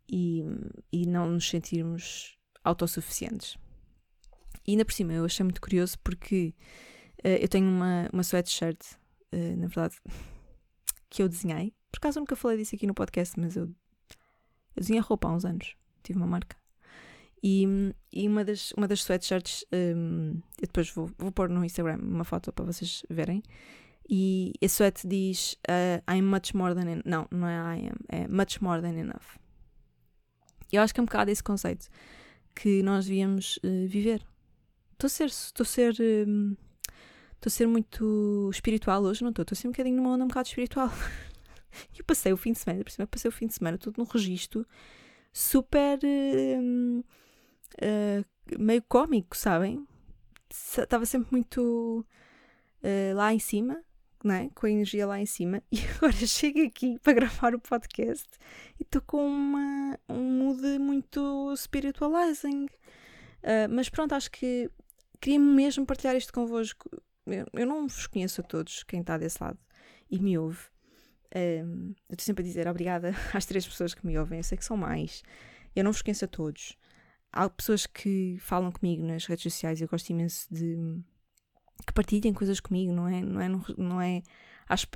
e, 0.08 0.44
e 0.92 1.08
não 1.08 1.32
nos 1.32 1.50
sentirmos 1.50 2.38
autossuficientes. 2.64 3.58
E 4.68 4.72
ainda 4.72 4.86
por 4.86 4.94
cima, 4.94 5.14
eu 5.14 5.26
achei 5.26 5.44
muito 5.44 5.62
curioso 5.62 5.98
porque 6.04 6.54
uh, 7.26 7.40
eu 7.42 7.48
tenho 7.48 7.68
uma, 7.68 8.08
uma 8.14 8.22
sweatshirt, 8.22 8.80
uh, 9.34 9.58
na 9.58 9.66
verdade, 9.66 9.96
que 11.10 11.24
eu 11.24 11.28
desenhei 11.28 11.74
por 11.92 11.98
acaso 11.98 12.20
nunca 12.20 12.36
falei 12.36 12.58
disso 12.58 12.76
aqui 12.76 12.88
no 12.88 12.94
podcast, 12.94 13.40
mas 13.40 13.56
eu, 13.56 13.64
eu 13.64 14.82
desenhei 14.82 15.02
roupa 15.02 15.28
há 15.28 15.34
uns 15.34 15.46
anos. 15.46 15.76
Tive 16.04 16.18
uma 16.20 16.28
marca. 16.28 16.56
E, 17.44 17.66
e 18.12 18.28
uma, 18.28 18.44
das, 18.44 18.72
uma 18.74 18.88
das 18.88 19.02
sweatshirts, 19.02 19.66
um, 19.72 20.42
eu 20.60 20.68
depois 20.68 20.90
vou, 20.90 21.10
vou 21.18 21.32
pôr 21.32 21.50
no 21.50 21.64
Instagram 21.64 22.00
uma 22.02 22.24
foto 22.24 22.52
para 22.52 22.66
vocês 22.66 23.04
verem. 23.10 23.44
E 24.10 24.54
a 24.62 24.66
sweat 24.66 25.06
diz 25.06 25.58
uh, 25.70 26.12
I'm 26.12 26.24
much 26.24 26.56
more 26.56 26.74
than 26.74 26.90
enough. 26.90 27.06
Não, 27.06 27.28
não 27.30 27.48
é 27.48 27.78
I 27.78 27.88
am, 27.88 27.96
é 28.10 28.28
much 28.28 28.62
more 28.62 28.82
than 28.82 28.98
enough. 28.98 29.38
Eu 30.72 30.82
acho 30.82 30.94
que 30.94 31.00
é 31.00 31.04
um 31.04 31.06
bocado 31.06 31.30
esse 31.32 31.44
conceito 31.44 31.88
que 32.56 32.82
nós 32.84 33.06
devíamos 33.06 33.58
uh, 33.58 33.88
viver. 33.88 34.26
Estou 34.94 35.08
a 35.08 35.10
ser, 35.10 35.26
estou 35.26 35.64
a 35.64 35.68
ser, 35.68 35.96
um, 36.28 36.56
estou 37.36 37.48
a 37.48 37.50
ser 37.50 37.68
muito 37.68 38.50
espiritual 38.52 39.04
hoje, 39.04 39.22
não 39.22 39.30
estou? 39.30 39.44
Estou 39.44 39.56
a 39.56 39.60
ser 39.60 39.68
um 39.68 39.72
bocadinho 39.72 39.98
numa 39.98 40.12
onda 40.12 40.24
um 40.24 40.28
bocado 40.28 40.48
espiritual. 40.48 40.90
E 41.98 42.04
passei 42.04 42.34
o 42.34 42.38
fim 42.38 42.52
de 42.52 42.60
semana, 42.60 42.84
por 42.84 42.92
cima, 42.92 43.08
passei 43.08 43.30
o 43.30 43.32
fim 43.32 43.48
de 43.48 43.54
semana 43.54 43.78
todo 43.78 43.98
num 43.98 44.06
registro 44.06 44.66
super. 45.32 46.00
Uh, 47.82 48.26
meio 48.58 48.82
cómico, 48.84 49.36
sabem? 49.36 49.86
Estava 50.50 51.06
sempre 51.06 51.28
muito 51.32 52.06
uh, 52.84 53.16
lá 53.16 53.34
em 53.34 53.40
cima, 53.40 53.84
né? 54.24 54.50
com 54.56 54.66
a 54.66 54.72
energia 54.72 55.06
lá 55.06 55.20
em 55.20 55.26
cima, 55.26 55.62
e 55.72 55.80
agora 55.96 56.14
chego 56.14 56.66
aqui 56.66 56.98
para 57.00 57.14
gravar 57.14 57.54
o 57.54 57.60
podcast 57.60 58.28
e 58.80 58.84
estou 58.84 59.02
com 59.02 59.26
uma, 59.26 60.00
um 60.10 60.44
mood 60.44 60.80
muito 60.80 61.54
spiritualizing. 61.56 62.66
Uh, 63.44 63.70
mas 63.70 63.90
pronto, 63.90 64.14
acho 64.14 64.32
que 64.32 64.70
queria 65.20 65.40
mesmo 65.40 65.86
partilhar 65.86 66.16
isto 66.16 66.34
convosco. 66.34 66.90
Eu, 67.26 67.46
eu 67.54 67.66
não 67.66 67.88
vos 67.88 68.08
conheço 68.08 68.42
a 68.42 68.44
todos, 68.44 68.84
quem 68.84 69.02
está 69.02 69.18
desse 69.18 69.42
lado 69.42 69.60
e 70.10 70.20
me 70.20 70.38
ouve. 70.38 70.64
Um, 71.36 71.94
eu 72.10 72.14
estou 72.14 72.26
sempre 72.26 72.44
a 72.44 72.48
dizer 72.48 72.68
obrigada 72.68 73.14
às 73.34 73.46
três 73.46 73.68
pessoas 73.68 73.94
que 73.94 74.06
me 74.06 74.18
ouvem, 74.18 74.40
eu 74.40 74.44
sei 74.44 74.58
que 74.58 74.66
são 74.66 74.78
mais. 74.78 75.24
Eu 75.76 75.84
não 75.84 75.92
vos 75.92 76.02
conheço 76.02 76.26
a 76.26 76.28
todos. 76.28 76.78
Há 77.32 77.50
pessoas 77.50 77.86
que 77.86 78.38
falam 78.40 78.72
comigo 78.72 79.04
nas 79.04 79.26
redes 79.26 79.44
sociais, 79.44 79.82
eu 79.82 79.88
gosto 79.88 80.10
imenso 80.10 80.48
de 80.52 81.02
que 81.86 81.94
partilhem 81.94 82.34
coisas 82.34 82.60
comigo, 82.60 82.92
não 82.92 83.08
é? 83.08 83.22
Não 83.22 83.42
é, 83.42 83.50
não 83.78 84.02
é 84.02 84.24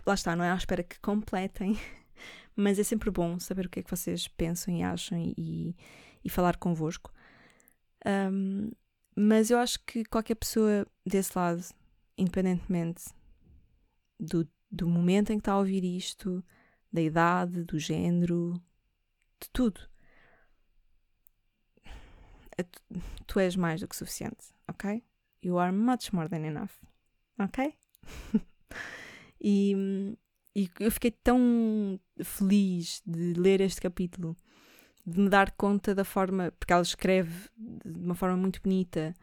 lá 0.05 0.13
está, 0.13 0.35
não 0.35 0.43
é 0.43 0.51
à 0.51 0.55
espera 0.55 0.83
que 0.83 0.99
completem, 0.99 1.77
mas 2.55 2.79
é 2.79 2.83
sempre 2.83 3.11
bom 3.11 3.39
saber 3.39 3.65
o 3.65 3.69
que 3.69 3.79
é 3.79 3.83
que 3.83 3.89
vocês 3.91 4.27
pensam 4.27 4.73
e 4.73 4.83
acham 4.83 5.17
e, 5.17 5.75
e 6.23 6.29
falar 6.29 6.57
convosco. 6.57 7.11
Um, 8.05 8.71
mas 9.15 9.51
eu 9.51 9.59
acho 9.59 9.79
que 9.85 10.03
qualquer 10.05 10.35
pessoa 10.35 10.87
desse 11.05 11.37
lado, 11.37 11.63
independentemente 12.17 13.03
do 14.19 14.47
do 14.71 14.87
momento 14.87 15.31
em 15.31 15.37
que 15.37 15.41
está 15.41 15.51
a 15.51 15.59
ouvir 15.59 15.83
isto, 15.83 16.43
da 16.91 17.01
idade, 17.01 17.63
do 17.65 17.77
género, 17.77 18.53
de 19.39 19.49
tudo. 19.51 19.81
Tu 23.27 23.39
és 23.39 23.55
mais 23.55 23.81
do 23.81 23.87
que 23.87 23.95
suficiente, 23.95 24.53
ok? 24.67 25.03
You 25.43 25.57
are 25.57 25.71
much 25.71 26.13
more 26.13 26.29
than 26.29 26.45
enough, 26.45 26.71
ok? 27.39 27.75
e, 29.41 30.15
e 30.55 30.69
eu 30.79 30.91
fiquei 30.91 31.11
tão 31.11 31.99
feliz 32.23 33.01
de 33.05 33.33
ler 33.33 33.61
este 33.61 33.81
capítulo, 33.81 34.37
de 35.05 35.19
me 35.19 35.29
dar 35.29 35.51
conta 35.51 35.95
da 35.95 36.05
forma, 36.05 36.51
porque 36.59 36.71
ela 36.71 36.83
escreve 36.83 37.49
de 37.57 37.99
uma 37.99 38.13
forma 38.13 38.37
muito 38.37 38.61
bonita, 38.61 39.15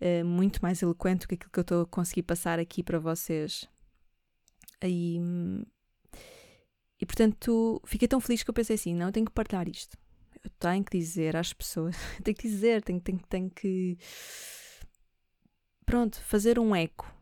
eh, 0.00 0.22
muito 0.22 0.60
mais 0.62 0.80
eloquente 0.80 1.26
do 1.26 1.28
que 1.28 1.34
aquilo 1.34 1.50
que 1.50 1.58
eu 1.58 1.62
estou 1.62 1.82
a 1.82 1.86
conseguir 1.86 2.22
passar 2.22 2.58
aqui 2.58 2.82
para 2.82 2.98
vocês 2.98 3.68
e, 4.86 5.18
e 7.00 7.06
portanto, 7.06 7.80
fiquei 7.84 8.06
tão 8.06 8.20
feliz 8.20 8.42
que 8.42 8.50
eu 8.50 8.54
pensei 8.54 8.74
assim: 8.74 8.94
não, 8.94 9.06
eu 9.06 9.12
tenho 9.12 9.26
que 9.26 9.32
partilhar 9.32 9.68
isto. 9.68 9.96
Eu 10.44 10.50
tenho 10.58 10.84
que 10.84 10.96
dizer 10.96 11.36
às 11.36 11.52
pessoas, 11.52 11.96
tenho 12.22 12.36
que 12.36 12.48
dizer, 12.48 12.82
tenho, 12.82 13.00
tenho, 13.00 13.20
tenho 13.28 13.50
que. 13.50 13.98
Pronto, 15.84 16.20
fazer 16.22 16.58
um 16.58 16.76
eco. 16.76 17.12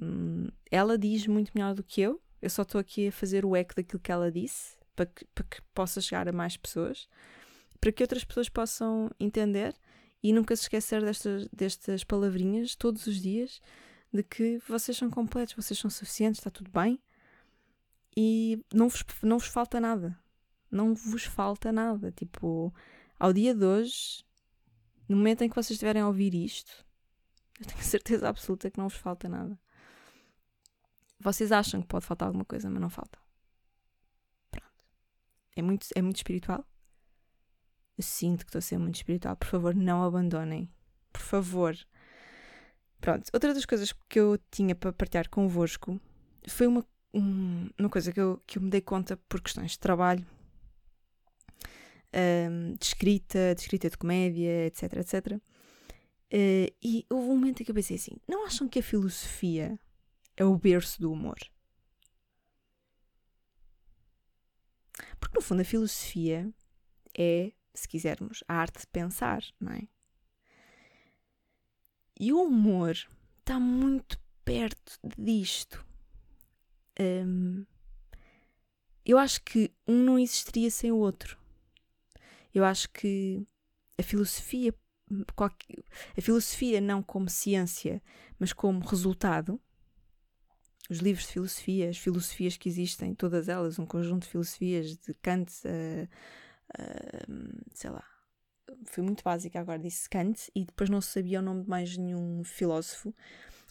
Hum, 0.00 0.48
ela 0.70 0.96
diz 0.98 1.26
muito 1.26 1.52
melhor 1.54 1.74
do 1.74 1.82
que 1.82 2.00
eu, 2.00 2.20
eu 2.40 2.48
só 2.48 2.62
estou 2.62 2.80
aqui 2.80 3.08
a 3.08 3.12
fazer 3.12 3.44
o 3.44 3.54
eco 3.54 3.74
daquilo 3.74 4.00
que 4.00 4.12
ela 4.12 4.30
disse 4.30 4.78
para 4.96 5.06
que, 5.06 5.24
para 5.34 5.44
que 5.44 5.62
possa 5.74 6.00
chegar 6.00 6.28
a 6.28 6.32
mais 6.32 6.56
pessoas, 6.56 7.08
para 7.80 7.92
que 7.92 8.02
outras 8.02 8.24
pessoas 8.24 8.48
possam 8.48 9.10
entender 9.18 9.74
e 10.22 10.32
nunca 10.32 10.54
se 10.54 10.62
esquecer 10.62 11.02
destas, 11.02 11.48
destas 11.48 12.04
palavrinhas 12.04 12.74
todos 12.74 13.06
os 13.06 13.20
dias 13.20 13.60
de 14.12 14.22
que 14.22 14.58
vocês 14.68 14.96
são 14.96 15.10
completos, 15.10 15.54
vocês 15.54 15.78
são 15.78 15.90
suficientes, 15.90 16.40
está 16.40 16.50
tudo 16.50 16.70
bem 16.70 17.00
e 18.16 18.64
não 18.72 18.88
vos, 18.88 19.04
não 19.22 19.38
vos 19.38 19.48
falta 19.48 19.80
nada. 19.80 20.18
Não 20.70 20.94
vos 20.94 21.24
falta 21.24 21.72
nada. 21.72 22.12
Tipo, 22.12 22.72
ao 23.18 23.32
dia 23.32 23.54
de 23.54 23.64
hoje, 23.64 24.24
no 25.08 25.16
momento 25.16 25.42
em 25.42 25.48
que 25.48 25.54
vocês 25.54 25.72
estiverem 25.72 26.02
a 26.02 26.06
ouvir 26.06 26.34
isto, 26.34 26.84
eu 27.58 27.66
tenho 27.66 27.82
certeza 27.82 28.28
absoluta 28.28 28.70
que 28.70 28.78
não 28.78 28.88
vos 28.88 28.98
falta 28.98 29.28
nada. 29.28 29.58
vocês 31.18 31.52
acham 31.52 31.80
que 31.82 31.88
pode 31.88 32.06
faltar 32.06 32.26
alguma 32.28 32.44
coisa, 32.44 32.68
mas 32.70 32.80
não 32.80 32.90
falta. 32.90 33.18
Pronto. 34.50 34.84
É 35.54 35.62
muito, 35.62 35.86
é 35.94 36.02
muito 36.02 36.16
espiritual. 36.16 36.64
Eu 37.96 38.02
sinto 38.02 38.44
que 38.44 38.48
estou 38.48 38.60
a 38.60 38.62
ser 38.62 38.78
muito 38.78 38.96
espiritual. 38.96 39.36
Por 39.36 39.46
favor, 39.46 39.74
não 39.74 40.02
abandonem. 40.02 40.72
Por 41.12 41.20
favor. 41.20 41.76
Pronto. 43.00 43.30
Outra 43.32 43.54
das 43.54 43.64
coisas 43.64 43.92
que 44.08 44.20
eu 44.20 44.38
tinha 44.50 44.74
para 44.74 44.92
partilhar 44.92 45.28
convosco 45.30 45.98
foi 46.46 46.66
uma, 46.66 46.86
um, 47.14 47.68
uma 47.78 47.88
coisa 47.88 48.12
que 48.12 48.20
eu, 48.20 48.40
que 48.46 48.58
eu 48.58 48.62
me 48.62 48.70
dei 48.70 48.80
conta 48.80 49.16
por 49.28 49.40
questões 49.40 49.72
de 49.72 49.78
trabalho, 49.78 50.26
um, 52.14 52.74
de 52.74 52.84
escrita, 52.84 53.54
de 53.54 53.62
escrita 53.62 53.88
de 53.88 53.96
comédia, 53.96 54.66
etc, 54.66 54.92
etc. 54.96 55.40
Uh, 56.32 56.70
e 56.82 57.06
houve 57.10 57.28
um 57.28 57.36
momento 57.36 57.60
em 57.60 57.64
que 57.64 57.70
eu 57.70 57.74
pensei 57.74 57.96
assim: 57.96 58.16
não 58.28 58.46
acham 58.46 58.68
que 58.68 58.78
a 58.78 58.82
filosofia 58.82 59.78
é 60.36 60.44
o 60.44 60.56
berço 60.56 61.00
do 61.00 61.10
humor? 61.10 61.38
Porque 65.18 65.36
no 65.36 65.42
fundo 65.42 65.62
a 65.62 65.64
filosofia 65.64 66.52
é, 67.16 67.52
se 67.74 67.88
quisermos, 67.88 68.44
a 68.46 68.54
arte 68.54 68.80
de 68.80 68.86
pensar, 68.86 69.42
não 69.58 69.72
é? 69.72 69.88
E 72.20 72.34
o 72.34 72.42
humor 72.42 72.94
está 73.38 73.58
muito 73.58 74.20
perto 74.44 74.98
disto. 75.16 75.82
Um, 77.00 77.64
eu 79.06 79.16
acho 79.16 79.42
que 79.42 79.72
um 79.88 80.04
não 80.04 80.18
existiria 80.18 80.70
sem 80.70 80.92
o 80.92 80.98
outro. 80.98 81.38
Eu 82.54 82.62
acho 82.62 82.90
que 82.90 83.42
a 83.98 84.02
filosofia 84.02 84.74
a 86.16 86.20
filosofia 86.20 86.80
não 86.80 87.02
como 87.02 87.28
ciência, 87.30 88.02
mas 88.38 88.52
como 88.52 88.86
resultado. 88.86 89.58
Os 90.90 90.98
livros 90.98 91.26
de 91.26 91.32
filosofia, 91.32 91.88
as 91.88 91.96
filosofias 91.96 92.56
que 92.58 92.68
existem, 92.68 93.14
todas 93.14 93.48
elas, 93.48 93.78
um 93.78 93.86
conjunto 93.86 94.24
de 94.24 94.28
filosofias 94.28 94.94
de 94.98 95.14
Kant, 95.14 95.50
uh, 95.64 96.08
uh, 96.78 97.64
sei 97.72 97.90
lá, 97.90 98.04
foi 98.84 99.02
muito 99.02 99.22
básica 99.22 99.60
agora, 99.60 99.78
disse 99.78 100.08
Kant, 100.08 100.50
e 100.54 100.64
depois 100.64 100.88
não 100.90 101.00
sabia 101.00 101.40
o 101.40 101.42
nome 101.42 101.62
de 101.62 101.68
mais 101.68 101.96
nenhum 101.96 102.42
filósofo, 102.44 103.14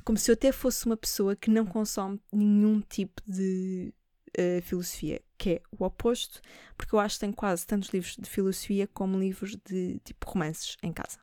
como 0.04 0.18
se 0.18 0.32
eu 0.32 0.34
até 0.34 0.52
fosse 0.52 0.86
uma 0.86 0.98
pessoa 0.98 1.36
que 1.36 1.50
não 1.50 1.66
consome 1.66 2.20
nenhum 2.32 2.82
tipo 2.82 3.22
de 3.28 3.94
uh, 4.38 4.62
filosofia, 4.62 5.22
que 5.38 5.50
é 5.52 5.62
o 5.72 5.84
oposto, 5.84 6.42
porque 6.78 6.96
eu 6.96 7.00
acho 7.00 7.16
que 7.16 7.22
tenho 7.22 7.34
quase 7.34 7.66
tantos 7.66 7.90
livros 7.90 8.16
de 8.18 8.30
filosofia 8.30 8.88
como 8.88 9.20
livros 9.20 9.56
de 9.58 10.00
tipo 10.00 10.30
romances 10.30 10.78
em 10.82 10.94
casa. 10.94 11.20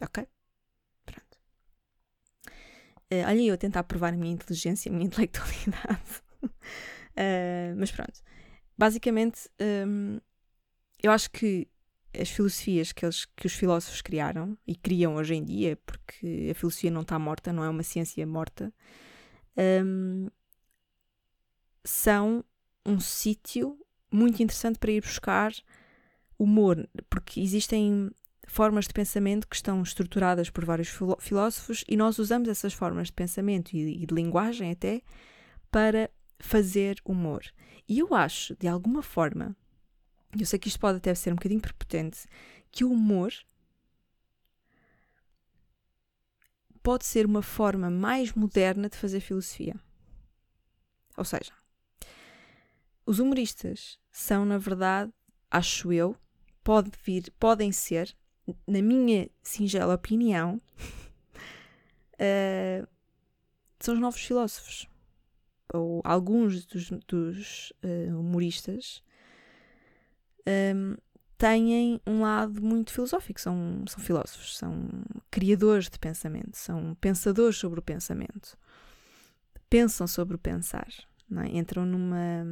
Ok? 0.00 0.26
Pronto. 1.04 1.38
Uh, 3.12 3.26
olha 3.26 3.42
eu 3.42 3.54
a 3.54 3.58
tentar 3.58 3.84
provar 3.84 4.12
a 4.12 4.16
minha 4.16 4.32
inteligência, 4.32 4.90
a 4.90 4.92
minha 4.92 5.06
intelectualidade. 5.06 6.22
uh, 6.42 7.76
mas 7.76 7.90
pronto. 7.90 8.20
Basicamente, 8.76 9.48
um, 9.86 10.18
eu 11.02 11.10
acho 11.10 11.30
que 11.30 11.68
as 12.18 12.28
filosofias 12.28 12.92
que, 12.92 13.04
eles, 13.04 13.24
que 13.24 13.46
os 13.46 13.54
filósofos 13.54 14.02
criaram 14.02 14.56
e 14.66 14.74
criam 14.74 15.14
hoje 15.14 15.34
em 15.34 15.44
dia, 15.44 15.78
porque 15.86 16.48
a 16.50 16.54
filosofia 16.54 16.90
não 16.90 17.02
está 17.02 17.18
morta, 17.18 17.52
não 17.52 17.64
é 17.64 17.68
uma 17.68 17.82
ciência 17.82 18.26
morta, 18.26 18.72
um, 19.84 20.28
são 21.84 22.44
um 22.84 23.00
sítio 23.00 23.78
muito 24.10 24.42
interessante 24.42 24.78
para 24.78 24.92
ir 24.92 25.00
buscar 25.00 25.52
humor, 26.38 26.88
porque 27.08 27.40
existem 27.40 28.10
formas 28.46 28.86
de 28.86 28.92
pensamento 28.92 29.48
que 29.48 29.56
estão 29.56 29.82
estruturadas 29.82 30.50
por 30.50 30.64
vários 30.64 30.88
filósofos 31.20 31.84
e 31.88 31.96
nós 31.96 32.18
usamos 32.18 32.48
essas 32.48 32.74
formas 32.74 33.06
de 33.06 33.14
pensamento 33.14 33.74
e, 33.74 34.04
de 34.04 34.14
linguagem 34.14 34.70
até 34.70 35.02
para 35.70 36.10
fazer 36.38 36.96
humor. 37.04 37.42
E 37.88 37.98
eu 37.98 38.14
acho, 38.14 38.54
de 38.56 38.68
alguma 38.68 39.02
forma, 39.02 39.56
eu 40.38 40.46
sei 40.46 40.58
que 40.58 40.68
isto 40.68 40.80
pode 40.80 40.98
até 40.98 41.14
ser 41.14 41.32
um 41.32 41.36
bocadinho 41.36 41.60
prepotente, 41.60 42.26
que 42.70 42.84
o 42.84 42.90
humor 42.90 43.32
pode 46.82 47.04
ser 47.04 47.26
uma 47.26 47.42
forma 47.42 47.90
mais 47.90 48.32
moderna 48.32 48.88
de 48.88 48.96
fazer 48.96 49.20
filosofia. 49.20 49.76
Ou 51.16 51.24
seja, 51.24 51.52
os 53.04 53.18
humoristas 53.18 53.98
são, 54.10 54.44
na 54.44 54.58
verdade, 54.58 55.12
acho 55.50 55.92
eu, 55.92 56.16
pode 56.64 56.90
vir, 57.04 57.30
podem 57.38 57.70
ser 57.70 58.16
na 58.66 58.82
minha 58.82 59.30
singela 59.42 59.94
opinião, 59.94 60.60
uh, 62.14 62.88
são 63.78 63.94
os 63.94 64.00
novos 64.00 64.20
filósofos. 64.20 64.88
Ou 65.72 66.00
alguns 66.04 66.66
dos, 66.66 66.90
dos 67.06 67.72
uh, 67.82 68.18
humoristas 68.18 69.02
um, 70.46 70.96
têm 71.38 72.00
um 72.06 72.22
lado 72.22 72.62
muito 72.62 72.92
filosófico, 72.92 73.40
são, 73.40 73.84
são 73.86 74.02
filósofos, 74.02 74.56
são 74.56 74.88
criadores 75.30 75.88
de 75.88 75.98
pensamento, 75.98 76.56
são 76.56 76.94
pensadores 77.00 77.56
sobre 77.56 77.80
o 77.80 77.82
pensamento, 77.82 78.56
pensam 79.68 80.06
sobre 80.06 80.36
o 80.36 80.38
pensar, 80.38 80.88
é? 81.36 81.56
entram 81.56 81.84
numa. 81.86 82.44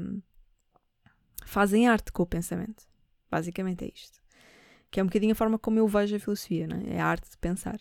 fazem 1.44 1.88
arte 1.88 2.12
com 2.12 2.22
o 2.22 2.26
pensamento. 2.26 2.88
Basicamente 3.31 3.85
é 3.85 3.92
isto 3.94 4.20
que 4.90 4.98
é 4.98 5.03
um 5.03 5.07
bocadinho 5.07 5.33
a 5.33 5.37
forma 5.37 5.59
como 5.59 5.79
eu 5.79 5.87
vejo 5.87 6.16
a 6.16 6.18
filosofia, 6.18 6.66
é? 6.88 6.96
é 6.96 7.00
a 7.00 7.07
arte 7.07 7.31
de 7.31 7.38
pensar. 7.38 7.79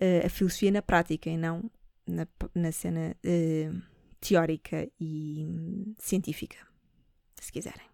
Uh, 0.00 0.24
a 0.24 0.28
filosofia 0.28 0.70
na 0.70 0.80
prática 0.80 1.28
e 1.28 1.36
não 1.36 1.70
na, 2.06 2.26
na 2.54 2.72
cena 2.72 3.16
uh, 3.24 3.82
teórica 4.20 4.88
e 4.98 5.44
um, 5.44 5.94
científica, 5.98 6.56
se 7.40 7.52
quiserem. 7.52 7.91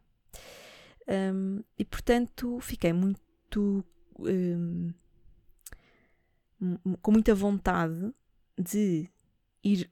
Um, 1.09 1.63
e 1.79 1.85
portanto 1.87 2.61
fiquei 2.61 2.93
muito 2.93 3.83
um, 4.19 4.93
com 7.01 7.13
muita 7.13 7.35
vontade 7.35 8.13
de 8.59 9.09
ir 9.65 9.91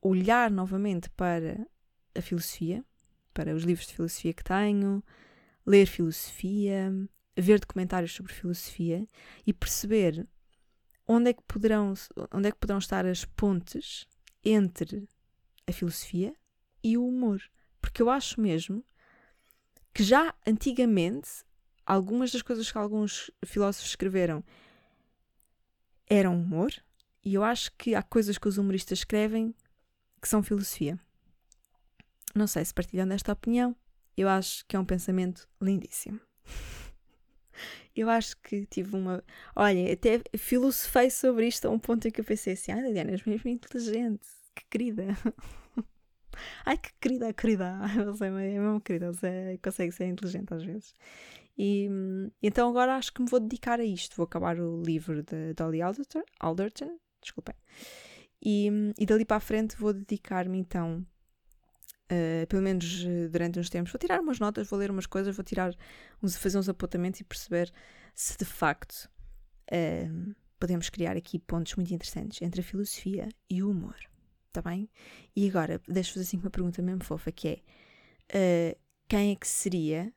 olhar 0.00 0.50
novamente 0.50 1.10
para 1.10 1.66
a 2.14 2.22
filosofia, 2.22 2.84
para 3.32 3.54
os 3.54 3.64
livros 3.64 3.86
de 3.88 3.94
filosofia 3.94 4.32
que 4.32 4.44
tenho, 4.44 5.02
ler 5.66 5.86
filosofia, 5.86 6.92
ver 7.36 7.60
documentários 7.60 8.12
sobre 8.12 8.32
filosofia 8.32 9.06
e 9.46 9.52
perceber 9.52 10.26
onde 11.06 11.30
é 11.30 11.32
que 11.32 11.42
poderão, 11.42 11.92
onde 12.32 12.48
é 12.48 12.52
que 12.52 12.58
poderão 12.58 12.78
estar 12.78 13.04
as 13.04 13.24
pontes 13.24 14.06
entre 14.44 15.08
a 15.66 15.72
filosofia 15.72 16.34
e 16.82 16.96
o 16.96 17.06
humor. 17.06 17.42
Porque 17.80 18.00
eu 18.00 18.08
acho 18.08 18.40
mesmo 18.40 18.84
que 19.94 20.02
já 20.02 20.34
antigamente 20.44 21.44
algumas 21.86 22.32
das 22.32 22.42
coisas 22.42 22.70
que 22.70 22.76
alguns 22.76 23.30
filósofos 23.46 23.90
escreveram 23.90 24.42
eram 26.06 26.36
humor, 26.36 26.72
e 27.24 27.34
eu 27.34 27.44
acho 27.44 27.72
que 27.78 27.94
há 27.94 28.02
coisas 28.02 28.36
que 28.36 28.48
os 28.48 28.58
humoristas 28.58 28.98
escrevem 28.98 29.54
que 30.20 30.28
são 30.28 30.42
filosofia. 30.42 30.98
Não 32.34 32.46
sei 32.46 32.64
se 32.64 32.74
partilham 32.74 33.06
desta 33.06 33.32
opinião, 33.32 33.74
eu 34.16 34.28
acho 34.28 34.66
que 34.66 34.76
é 34.76 34.78
um 34.78 34.84
pensamento 34.84 35.48
lindíssimo. 35.62 36.20
eu 37.94 38.10
acho 38.10 38.36
que 38.38 38.66
tive 38.66 38.96
uma. 38.96 39.24
Olha, 39.54 39.92
até 39.92 40.20
filosofei 40.36 41.08
sobre 41.08 41.46
isto 41.46 41.66
a 41.66 41.70
um 41.70 41.78
ponto 41.78 42.08
em 42.08 42.10
que 42.10 42.20
eu 42.20 42.24
pensei 42.24 42.54
assim: 42.54 42.72
ai, 42.72 42.92
Diana, 42.92 43.12
és 43.12 43.24
mesmo 43.24 43.48
inteligente, 43.48 44.26
que 44.54 44.64
querida. 44.68 45.06
ai, 46.64 46.78
que 46.78 46.90
querida, 47.00 47.32
querida. 47.34 47.80
Você 48.06 48.26
é 48.26 48.30
mesmo 48.30 48.80
querida, 48.80 49.12
você 49.12 49.58
consegue 49.62 49.92
ser 49.92 50.06
inteligente 50.06 50.52
às 50.52 50.64
vezes. 50.64 50.94
E 51.56 51.88
então 52.42 52.68
agora 52.68 52.96
acho 52.96 53.12
que 53.12 53.22
me 53.22 53.28
vou 53.28 53.40
dedicar 53.40 53.80
a 53.80 53.84
isto. 53.84 54.16
Vou 54.16 54.24
acabar 54.24 54.58
o 54.58 54.82
livro 54.82 55.22
de 55.22 55.54
Dolly 55.54 55.82
Alderton, 55.82 56.22
Alderton 56.40 56.98
desculpem. 57.22 57.54
E, 58.42 58.68
e 58.98 59.06
dali 59.06 59.24
para 59.24 59.38
a 59.38 59.40
frente 59.40 59.76
vou 59.76 59.92
dedicar-me 59.92 60.58
então 60.58 61.04
Uh, 62.04 62.46
pelo 62.48 62.60
menos 62.60 63.02
uh, 63.02 63.30
durante 63.30 63.58
uns 63.58 63.70
tempos, 63.70 63.90
vou 63.90 63.98
tirar 63.98 64.20
umas 64.20 64.38
notas, 64.38 64.68
vou 64.68 64.78
ler 64.78 64.90
umas 64.90 65.06
coisas, 65.06 65.34
vou 65.34 65.42
tirar 65.42 65.74
uns, 66.22 66.36
fazer 66.36 66.58
uns 66.58 66.68
apontamentos 66.68 67.20
e 67.20 67.24
perceber 67.24 67.72
se 68.14 68.36
de 68.36 68.44
facto 68.44 69.08
uh, 69.72 70.34
podemos 70.60 70.90
criar 70.90 71.16
aqui 71.16 71.38
pontos 71.38 71.74
muito 71.76 71.94
interessantes 71.94 72.42
entre 72.42 72.60
a 72.60 72.64
filosofia 72.64 73.26
e 73.48 73.62
o 73.62 73.70
humor. 73.70 73.96
Está 74.54 74.62
bem? 74.62 74.88
E 75.34 75.48
agora, 75.48 75.80
deixo-vos 75.88 76.22
assim 76.22 76.36
uma 76.36 76.50
pergunta 76.50 76.80
mesmo 76.80 77.02
fofa, 77.02 77.32
que 77.32 77.62
é 78.28 78.76
quem 79.08 79.32
é 79.32 79.34
que 79.34 79.48
seria, 79.48 80.12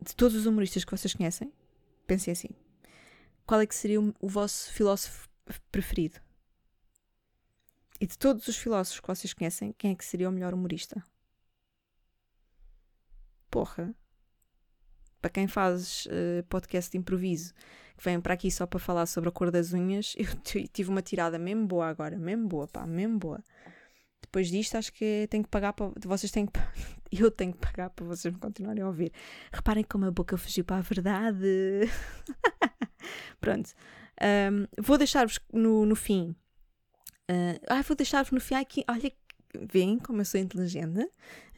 de 0.00 0.14
todos 0.14 0.36
os 0.36 0.46
humoristas 0.46 0.84
que 0.84 0.90
vocês 0.90 1.12
conhecem, 1.12 1.52
pensem 2.06 2.32
assim, 2.32 2.48
qual 3.44 3.60
é 3.60 3.66
que 3.66 3.74
seria 3.74 4.00
o, 4.00 4.14
o 4.20 4.28
vosso 4.28 4.72
filósofo 4.72 5.28
preferido? 5.70 6.20
E 8.00 8.06
de 8.06 8.16
todos 8.16 8.46
os 8.46 8.56
filósofos 8.56 9.00
que 9.00 9.08
vocês 9.08 9.34
conhecem, 9.34 9.74
quem 9.76 9.90
é 9.90 9.94
que 9.94 10.04
seria 10.04 10.28
o 10.28 10.32
melhor 10.32 10.54
humorista? 10.54 11.04
porra, 13.52 13.94
para 15.20 15.30
quem 15.30 15.46
faz 15.46 16.06
uh, 16.06 16.42
podcast 16.48 16.90
de 16.90 16.96
improviso, 16.96 17.52
que 18.02 18.10
vem 18.10 18.20
para 18.20 18.34
aqui 18.34 18.50
só 18.50 18.66
para 18.66 18.80
falar 18.80 19.06
sobre 19.06 19.28
a 19.28 19.32
cor 19.32 19.50
das 19.52 19.72
unhas, 19.72 20.14
eu 20.18 20.26
tive 20.68 20.90
uma 20.90 21.00
tirada 21.00 21.38
mesmo 21.38 21.66
boa 21.66 21.86
agora, 21.86 22.18
mesmo 22.18 22.48
boa, 22.48 22.66
pá, 22.66 22.84
mesmo 22.84 23.16
boa. 23.18 23.40
depois 24.20 24.48
disto, 24.48 24.76
acho 24.76 24.92
que 24.92 25.28
tenho 25.30 25.44
que 25.44 25.48
pagar 25.48 25.72
para. 25.72 25.92
Vocês 26.04 26.32
têm 26.32 26.46
que. 26.46 26.52
Eu 27.12 27.30
tenho 27.30 27.52
que 27.52 27.58
pagar 27.58 27.90
para 27.90 28.06
vocês 28.06 28.32
me 28.32 28.40
continuarem 28.40 28.82
a 28.82 28.86
ouvir. 28.86 29.12
Reparem 29.52 29.84
como 29.84 30.06
a 30.06 30.10
boca 30.10 30.38
fugiu 30.38 30.64
para 30.64 30.78
a 30.78 30.80
verdade. 30.80 31.82
Pronto. 33.38 33.70
Um, 34.50 34.66
vou 34.82 34.96
deixar-vos 34.96 35.38
no, 35.52 35.84
no 35.84 35.94
fim. 35.94 36.34
Uh, 37.30 37.60
ah, 37.68 37.82
vou 37.82 37.94
deixar-vos 37.94 38.32
no 38.32 38.40
fim 38.40 38.54
aqui. 38.54 38.82
Olha, 38.88 39.12
veem 39.70 39.98
como 39.98 40.22
eu 40.22 40.24
sou 40.24 40.40
inteligente. 40.40 41.06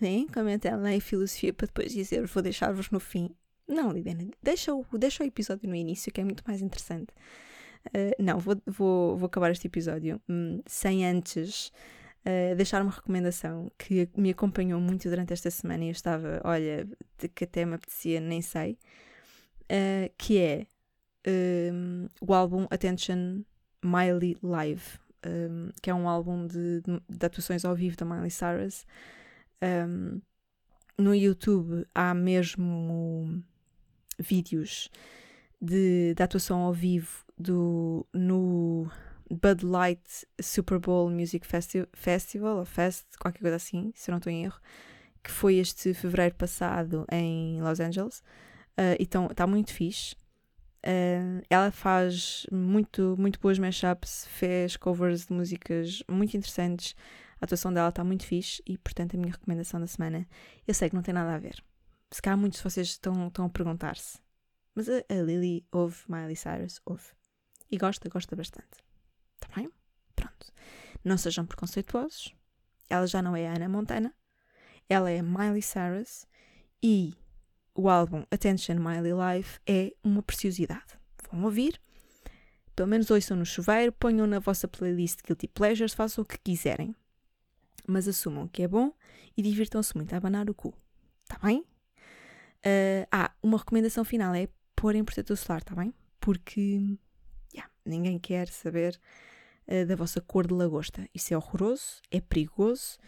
Veem 0.00 0.26
como 0.26 0.48
eu 0.48 0.58
tenho 0.58 0.84
a 0.84 1.00
filosofia 1.00 1.52
para 1.52 1.68
depois 1.68 1.92
dizer 1.92 2.26
vou 2.26 2.42
deixar-vos 2.42 2.90
no 2.90 2.98
fim. 2.98 3.32
Não, 3.66 3.90
Lidena, 3.90 4.28
deixa 4.42 4.74
o, 4.74 4.84
deixa 4.98 5.22
o 5.22 5.26
episódio 5.26 5.68
no 5.68 5.74
início 5.74 6.12
que 6.12 6.20
é 6.20 6.24
muito 6.24 6.42
mais 6.46 6.60
interessante. 6.60 7.12
Uh, 7.88 8.22
não, 8.22 8.38
vou, 8.38 8.56
vou, 8.66 9.16
vou 9.16 9.26
acabar 9.26 9.50
este 9.50 9.66
episódio 9.66 10.20
um, 10.28 10.62
sem 10.66 11.04
antes 11.06 11.68
uh, 12.26 12.54
deixar 12.56 12.82
uma 12.82 12.90
recomendação 12.90 13.70
que 13.78 14.08
me 14.16 14.30
acompanhou 14.30 14.80
muito 14.80 15.08
durante 15.08 15.32
esta 15.32 15.50
semana 15.50 15.84
e 15.84 15.88
eu 15.88 15.92
estava, 15.92 16.40
olha, 16.44 16.88
que 17.34 17.44
até 17.44 17.64
me 17.64 17.74
apetecia, 17.74 18.20
nem 18.20 18.40
sei, 18.40 18.78
uh, 19.64 20.12
que 20.16 20.38
é 20.38 20.66
um, 21.72 22.06
o 22.20 22.34
álbum 22.34 22.66
Attention 22.70 23.42
Miley 23.82 24.36
Live, 24.42 24.98
um, 25.26 25.70
que 25.82 25.90
é 25.90 25.94
um 25.94 26.08
álbum 26.08 26.46
de, 26.46 26.82
de, 27.08 27.26
atuações 27.26 27.64
ao 27.64 27.74
vivo 27.74 27.96
da 27.96 28.04
Miley 28.04 28.30
Cyrus. 28.30 28.86
Um, 29.62 30.20
no 30.96 31.14
YouTube 31.14 31.86
há 31.94 32.14
mesmo 32.14 33.42
vídeos 34.18 34.90
de, 35.60 36.14
de 36.14 36.22
atuação 36.22 36.60
ao 36.60 36.72
vivo 36.72 37.24
do, 37.38 38.06
no 38.12 38.90
Bud 39.30 39.64
Light 39.64 40.26
Super 40.40 40.78
Bowl 40.78 41.10
Music 41.10 41.46
Festi 41.46 41.86
Festival, 41.92 42.58
ou 42.58 42.64
Fest, 42.64 43.04
qualquer 43.18 43.40
coisa 43.40 43.56
assim, 43.56 43.92
se 43.94 44.10
eu 44.10 44.12
não 44.12 44.18
estou 44.18 44.32
em 44.32 44.44
erro, 44.44 44.60
que 45.22 45.30
foi 45.30 45.56
este 45.56 45.94
fevereiro 45.94 46.34
passado 46.34 47.06
em 47.10 47.60
Los 47.62 47.80
Angeles. 47.80 48.18
Uh, 48.78 48.96
então 49.00 49.26
está 49.26 49.46
muito 49.46 49.72
fixe. 49.72 50.14
Uh, 50.86 51.42
ela 51.48 51.70
faz 51.70 52.46
muito, 52.52 53.16
muito 53.18 53.40
boas 53.40 53.58
mashups, 53.58 54.26
fez 54.28 54.76
covers 54.76 55.26
de 55.26 55.32
músicas 55.32 56.02
muito 56.10 56.36
interessantes. 56.36 56.94
A 57.40 57.46
atuação 57.46 57.72
dela 57.72 57.88
está 57.88 58.04
muito 58.04 58.26
fixe 58.26 58.62
e, 58.66 58.76
portanto, 58.76 59.14
a 59.14 59.18
minha 59.18 59.32
recomendação 59.32 59.80
da 59.80 59.86
semana. 59.86 60.26
Eu 60.68 60.74
sei 60.74 60.90
que 60.90 60.94
não 60.94 61.02
tem 61.02 61.14
nada 61.14 61.34
a 61.34 61.38
ver. 61.38 61.62
Se 62.10 62.22
calhar 62.22 62.38
muitos 62.38 62.58
de 62.58 62.64
vocês 62.64 62.88
estão, 62.88 63.28
estão 63.28 63.46
a 63.46 63.50
perguntar-se. 63.50 64.18
Mas 64.74 64.88
a, 64.88 65.04
a 65.08 65.22
Lily 65.22 65.66
ouve 65.72 65.96
Miley 66.08 66.36
Cyrus? 66.36 66.80
Ouve. 66.84 67.12
E 67.70 67.76
gosta, 67.76 68.08
gosta 68.08 68.36
bastante. 68.36 68.84
Tá 69.40 69.48
bem? 69.54 69.70
Pronto. 70.14 70.52
Não 71.04 71.16
sejam 71.16 71.46
preconceituosos. 71.46 72.34
Ela 72.88 73.06
já 73.06 73.22
não 73.22 73.36
é 73.36 73.46
Ana 73.46 73.68
Montana. 73.68 74.14
Ela 74.88 75.10
é 75.10 75.22
Miley 75.22 75.62
Cyrus. 75.62 76.26
E 76.82 77.14
o 77.74 77.88
álbum 77.88 78.24
Attention 78.30 78.76
Miley 78.76 79.12
Life 79.12 79.58
é 79.66 79.94
uma 80.02 80.22
preciosidade. 80.22 80.98
Vão 81.30 81.44
ouvir. 81.44 81.80
Pelo 82.76 82.88
menos 82.88 83.10
ouçam 83.10 83.36
no 83.36 83.46
chuveiro, 83.46 83.92
ponham 83.92 84.26
na 84.26 84.40
vossa 84.40 84.66
playlist 84.66 85.20
Guilty 85.24 85.48
Pleasures, 85.48 85.94
façam 85.94 86.22
o 86.22 86.26
que 86.26 86.38
quiserem. 86.38 86.94
Mas 87.86 88.08
assumam 88.08 88.48
que 88.48 88.62
é 88.62 88.68
bom 88.68 88.92
e 89.36 89.42
divirtam-se 89.42 89.96
muito 89.96 90.12
a 90.12 90.16
abanar 90.16 90.50
o 90.50 90.54
cu. 90.54 90.74
Tá 91.26 91.38
bem? 91.42 91.64
Uh, 92.64 93.06
ah, 93.12 93.30
uma 93.42 93.58
recomendação 93.58 94.04
final 94.04 94.34
é 94.34 94.48
porem 94.74 95.04
protetor 95.04 95.36
solar, 95.36 95.62
tá 95.62 95.74
bem? 95.74 95.92
Porque 96.18 96.96
yeah, 97.52 97.70
ninguém 97.84 98.18
quer 98.18 98.48
saber 98.48 98.98
uh, 99.68 99.86
da 99.86 99.94
vossa 99.94 100.20
cor 100.20 100.46
de 100.46 100.54
lagosta. 100.54 101.06
Isso 101.14 101.34
é 101.34 101.36
horroroso, 101.36 102.00
é 102.10 102.20
perigoso 102.20 102.98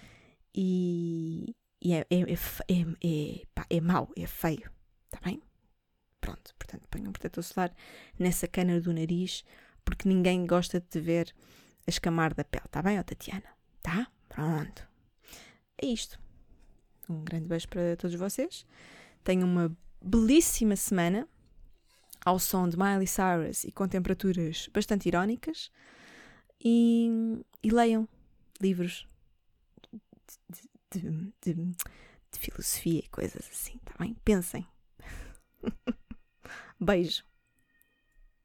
e, 0.54 1.54
e 1.82 1.94
é, 1.94 2.06
é, 2.10 2.20
é, 2.20 2.80
é, 3.02 3.46
pá, 3.54 3.66
é 3.70 3.80
mau, 3.80 4.10
é 4.16 4.26
feio. 4.26 4.70
Está 5.06 5.20
bem? 5.24 5.42
Pronto, 6.20 6.54
portanto, 6.58 6.86
ponham 6.90 7.08
um 7.08 7.12
protetor 7.12 7.42
solar 7.42 7.74
nessa 8.18 8.46
cana 8.46 8.80
do 8.80 8.92
nariz, 8.92 9.42
porque 9.84 10.08
ninguém 10.08 10.46
gosta 10.46 10.80
de 10.80 11.00
ver 11.00 11.34
a 11.86 11.90
escamar 11.90 12.34
da 12.34 12.44
pele. 12.44 12.64
Está 12.66 12.82
bem, 12.82 12.98
ó 12.98 13.02
Tatiana? 13.02 13.48
Tá? 13.80 14.06
Pronto. 14.28 14.86
É 15.80 15.86
isto. 15.86 16.18
Um 17.08 17.22
grande 17.22 17.46
beijo 17.46 17.68
para 17.68 17.96
todos 17.96 18.16
vocês. 18.16 18.66
Tenham 19.26 19.48
uma 19.48 19.76
belíssima 20.00 20.76
semana 20.76 21.26
ao 22.24 22.38
som 22.38 22.68
de 22.68 22.78
Miley 22.78 23.08
Cyrus 23.08 23.64
e 23.64 23.72
com 23.72 23.88
temperaturas 23.88 24.70
bastante 24.72 25.08
irónicas. 25.08 25.68
E, 26.64 27.10
e 27.60 27.68
leiam 27.68 28.08
livros 28.60 29.04
de, 29.92 31.00
de, 31.00 31.32
de, 31.42 31.54
de 31.54 32.38
filosofia 32.38 33.00
e 33.00 33.08
coisas 33.08 33.50
assim, 33.50 33.80
tá 33.84 33.94
bem? 33.98 34.16
Pensem. 34.24 34.64
Beijo. 36.78 37.24